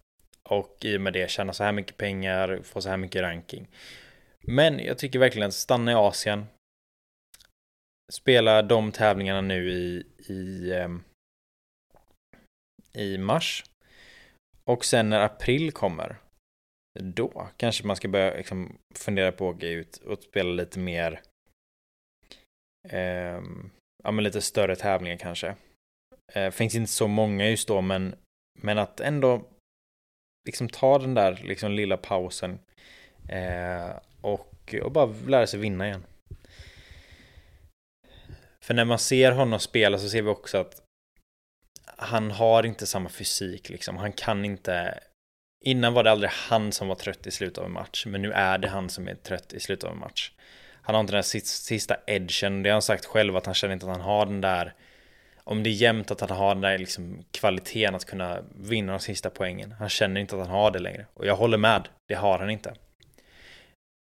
Och 0.49 0.77
i 0.81 0.97
och 0.97 1.01
med 1.01 1.12
det 1.12 1.31
tjäna 1.31 1.53
så 1.53 1.65
här 1.65 1.73
mycket 1.73 1.97
pengar, 1.97 2.61
få 2.62 2.81
så 2.81 2.89
här 2.89 2.97
mycket 2.97 3.23
ranking. 3.23 3.69
Men 4.41 4.79
jag 4.79 4.99
tycker 4.99 5.19
verkligen 5.19 5.49
att 5.49 5.55
stanna 5.55 5.93
i 5.93 5.95
Asien, 5.95 6.47
spela 8.12 8.62
de 8.62 8.93
tävlingarna 8.93 9.41
nu 9.41 9.71
i, 9.71 10.07
i, 10.29 10.73
ehm, 10.73 11.03
i 12.93 13.19
mars. 13.19 13.65
Och 14.70 14.85
sen 14.85 15.09
när 15.11 15.20
april 15.20 15.72
kommer, 15.72 16.16
då 17.00 17.48
kanske 17.57 17.87
man 17.87 17.96
ska 17.96 18.09
börja 18.09 18.37
liksom 18.37 18.79
fundera 18.94 19.33
på 19.33 19.50
att 19.50 19.61
gå 19.61 19.66
ut 19.66 19.96
och 19.96 20.22
spela 20.22 20.50
lite 20.50 20.79
mer, 20.79 21.20
eh, 22.88 23.42
ja 24.05 24.11
men 24.11 24.24
lite 24.24 24.40
större 24.40 24.76
tävlingar 24.76 25.16
kanske. 25.16 25.55
Eh, 26.33 26.50
finns 26.50 26.74
inte 26.74 26.92
så 26.92 27.09
många 27.09 27.48
just 27.48 27.68
då, 27.68 27.81
men, 27.81 28.14
men 28.62 28.79
att 28.79 29.00
ändå 29.00 29.44
liksom 30.46 30.68
ta 30.68 30.98
den 30.98 31.14
där 31.14 31.40
liksom 31.44 31.72
lilla 31.72 31.96
pausen 31.96 32.59
eh, 33.29 33.96
och, 34.20 34.74
och 34.83 34.92
bara 34.92 35.14
lära 35.26 35.46
sig 35.46 35.61
vinna 35.61 35.87
igen. 35.87 36.05
För 38.64 38.74
när 38.74 38.85
man 38.85 38.98
ser 38.98 39.33
honom 39.33 39.61
spela 39.61 39.98
så 39.98 40.09
ser 40.09 40.22
vi 40.22 40.29
också 40.29 40.59
att 40.59 40.86
han 41.97 42.31
har 42.31 42.67
inte 42.67 42.87
samma 42.87 43.09
fysik 43.09 43.69
liksom. 43.69 43.97
Han 43.97 44.13
kan 44.13 44.45
inte... 44.45 45.01
Innan 45.65 45.93
var 45.93 46.05
det 46.05 46.11
aldrig 46.11 46.31
han 46.31 46.73
som 46.73 46.89
var 46.89 46.95
trött 46.95 47.27
i 47.27 47.31
slutet 47.31 47.59
av 47.59 47.65
en 47.65 47.73
match, 47.73 48.07
men 48.07 48.23
nu 48.23 48.33
är 48.33 48.59
det 48.59 48.69
han 48.69 48.91
som 48.91 49.09
är 49.09 49.15
trött 49.15 49.53
i 49.53 49.61
slutet 49.61 49.85
av 49.85 49.93
en 49.93 49.99
match. 49.99 50.33
Han 50.83 50.95
har 50.95 51.01
inte 51.01 51.13
den 51.13 51.19
där 51.19 51.41
sista 51.47 51.97
edgen, 52.07 52.63
det 52.63 52.69
har 52.69 52.75
han 52.75 52.83
sagt 52.83 53.05
själv 53.05 53.37
att 53.37 53.47
han 53.47 53.55
känner 53.55 53.75
inte 53.75 53.87
att 53.87 53.93
han 53.93 54.01
har 54.01 54.27
den 54.27 54.41
där 54.41 54.75
om 55.49 55.63
det 55.63 55.71
är 55.71 55.73
jämnt 55.73 56.11
att 56.11 56.21
han 56.21 56.31
har 56.31 56.55
den 56.55 56.61
där 56.61 56.79
liksom 56.79 57.25
kvaliteten 57.31 57.95
att 57.95 58.05
kunna 58.05 58.43
vinna 58.55 58.93
de 58.93 59.01
sista 59.01 59.31
poängen. 59.31 59.73
Han 59.73 59.89
känner 59.89 60.21
inte 60.21 60.35
att 60.37 60.47
han 60.47 60.57
har 60.57 60.71
det 60.71 60.79
längre. 60.79 61.07
Och 61.15 61.27
jag 61.27 61.37
håller 61.37 61.59
med, 61.59 61.89
det 62.09 62.15
har 62.15 62.39
han 62.39 62.51
inte. 62.51 62.75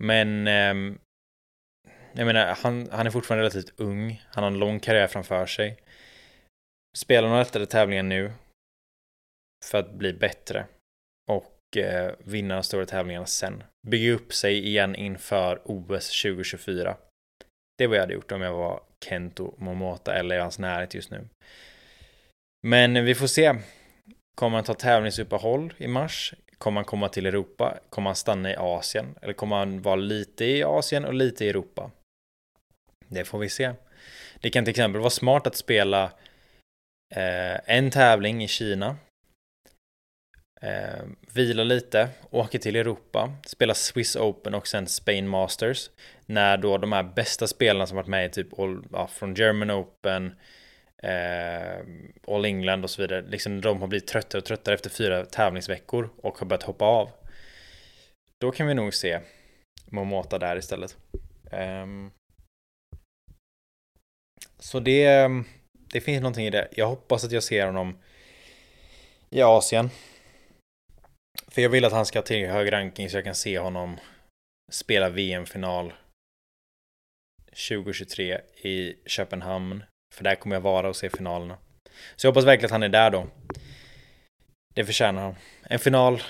Men 0.04 0.48
eh, 0.48 0.98
jag 2.14 2.26
menar, 2.26 2.58
han, 2.64 2.90
han 2.92 3.08
är 3.08 3.12
fortfarande 3.12 3.42
relativt 3.42 3.80
ung. 3.80 4.24
Han 4.32 4.44
har 4.44 4.52
en 4.52 4.60
lång 4.60 4.80
karriär 4.80 5.08
framför 5.08 5.46
sig. 5.46 5.78
Spela 6.96 7.28
några 7.28 7.40
lättare 7.40 7.66
tävlingar 7.66 8.04
nu 8.04 8.32
för 9.66 9.78
att 9.78 9.94
bli 9.94 10.14
bättre 10.14 10.66
och 11.32 11.78
eh, 11.78 12.14
vinna 12.20 12.56
de 12.56 12.64
stora 12.64 12.86
tävlingarna 12.86 13.26
sen. 13.26 13.64
Bygga 13.88 14.14
upp 14.14 14.34
sig 14.34 14.68
igen 14.68 14.96
inför 14.96 15.62
OS 15.66 16.22
2024. 16.22 16.98
Det 17.78 17.84
är 17.84 17.88
vad 17.88 17.98
jag 17.98 18.02
hade 18.02 18.14
gjort 18.14 18.32
om 18.32 18.42
jag 18.42 18.54
var 18.54 18.84
Kento 19.06 19.54
Momota 19.58 20.16
eller 20.16 20.36
i 20.36 20.40
hans 20.40 20.60
närhet 20.60 20.94
just 20.94 21.12
nu. 21.12 21.28
Men 22.68 23.06
vi 23.06 23.16
får 23.16 23.28
se. 23.28 23.56
Kommer 24.36 24.58
han 24.58 24.64
ta 24.64 24.74
tävlingsuppehåll 24.74 25.74
i 25.78 25.88
mars? 25.88 26.34
Kommer 26.58 26.78
han 26.78 26.86
komma 26.86 27.10
till 27.10 27.26
Europa? 27.26 27.78
Kommer 27.90 28.10
han 28.10 28.16
stanna 28.16 28.52
i 28.52 28.56
Asien? 28.56 29.16
Eller 29.22 29.34
kommer 29.34 29.56
han 29.56 29.82
vara 29.82 29.96
lite 29.96 30.46
i 30.46 30.64
Asien 30.64 31.06
och 31.06 31.14
lite 31.14 31.46
i 31.46 31.50
Europa? 31.50 31.92
Det 33.08 33.26
får 33.26 33.40
vi 33.40 33.50
se. 33.50 33.74
Det 34.40 34.50
kan 34.50 34.66
till 34.66 34.70
exempel 34.70 35.02
vara 35.02 35.10
smart 35.10 35.48
att 35.48 35.56
spela 35.56 36.12
eh, 37.16 37.60
en 37.66 37.92
tävling 37.92 38.44
i 38.44 38.48
Kina. 38.48 38.98
Eh, 40.62 41.04
vila 41.34 41.64
lite, 41.64 42.10
åker 42.30 42.60
till 42.60 42.76
Europa, 42.76 43.34
spela 43.46 43.74
Swiss 43.74 44.16
Open 44.16 44.54
och 44.54 44.68
sen 44.68 44.88
Spain 44.88 45.28
Masters. 45.28 45.90
När 46.26 46.58
då 46.58 46.78
de 46.78 46.92
här 46.92 47.04
bästa 47.04 47.48
spelarna 47.48 47.88
som 47.88 47.96
varit 47.96 48.08
med 48.08 48.26
i 48.26 48.30
typ 48.30 48.60
all, 48.60 48.84
ja, 48.92 49.08
från 49.08 49.36
German 49.36 49.72
Open, 49.72 50.36
eh, 51.04 51.80
All 52.28 52.46
England 52.46 52.84
och 52.84 52.90
så 52.90 53.02
vidare, 53.02 53.22
liksom 53.22 53.62
de 53.62 53.82
har 53.82 53.88
blivit 53.88 54.08
tröttare 54.08 54.40
och 54.40 54.46
tröttare 54.46 54.76
efter 54.76 54.90
fyra 54.90 55.26
tävlingsveckor 55.26 56.10
och 56.18 56.38
har 56.38 56.46
börjat 56.46 56.64
hoppa 56.64 56.86
av. 56.86 57.10
Då 58.42 58.52
kan 58.52 58.68
vi 58.68 58.74
nog 58.74 58.94
se 58.94 59.20
Momota 59.92 60.40
där 60.40 60.58
istället. 60.58 60.98
Um, 61.52 62.12
så 64.60 64.80
det, 64.80 65.06
ehm, 65.06 65.46
det 65.92 66.02
finns 66.02 66.22
någonting 66.22 66.46
i 66.46 66.50
det. 66.50 66.68
Jag 66.72 66.88
hoppas 66.88 67.24
att 67.24 67.32
jag 67.32 67.44
ser 67.44 67.66
honom 67.66 67.98
i 69.30 69.42
Asien. 69.42 69.90
För 71.48 71.62
jag 71.62 71.70
vill 71.70 71.86
att 71.86 71.92
han 71.92 72.06
ska 72.06 72.22
till 72.22 72.48
hög 72.48 72.72
ranking 72.72 73.10
så 73.10 73.18
jag 73.18 73.24
kan 73.24 73.36
se 73.36 73.60
honom 73.60 73.98
spela 74.72 75.10
VM-final 75.10 75.94
2023 77.70 78.42
i 78.62 78.96
Köpenhamn. 79.06 79.84
För 80.16 80.24
där 80.24 80.36
kommer 80.36 80.56
jag 80.56 80.62
vara 80.62 80.90
och 80.90 80.96
se 80.96 81.10
finalerna. 81.10 81.58
Så 82.16 82.28
jag 82.28 82.32
hoppas 82.32 82.46
verkligen 82.46 82.66
att 82.66 82.72
han 82.72 82.84
är 82.84 82.90
där 82.90 83.10
då. 83.10 83.28
Det 84.76 84.86
förtjänar 84.86 85.22
han. 85.22 85.36
En 85.64 85.80
final, 85.80 86.24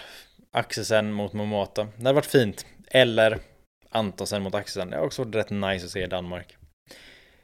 Axelsen 0.52 1.12
mot 1.12 1.34
Momota. 1.34 1.84
Det 1.84 2.04
hade 2.04 2.14
varit 2.14 2.26
fint. 2.26 2.66
Eller 2.88 3.40
Antonsen 3.90 4.42
mot 4.42 4.56
Axelsen. 4.56 4.90
Det 4.90 4.98
har 4.98 5.06
också 5.06 5.24
varit 5.24 5.36
rätt 5.36 5.50
nice 5.50 5.86
att 5.86 5.92
se 5.92 6.04
i 6.04 6.08
Danmark. 6.08 6.58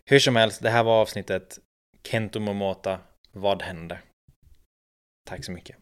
Hur 0.06 0.20
som 0.20 0.36
helst, 0.36 0.62
det 0.62 0.70
här 0.70 0.84
var 0.84 1.02
avsnittet 1.02 1.60
Kento 2.04 2.40
Momota. 2.40 3.00
Vad 3.32 3.62
hände? 3.62 4.00
Tack 5.26 5.46
så 5.46 5.52
mycket. 5.52 5.81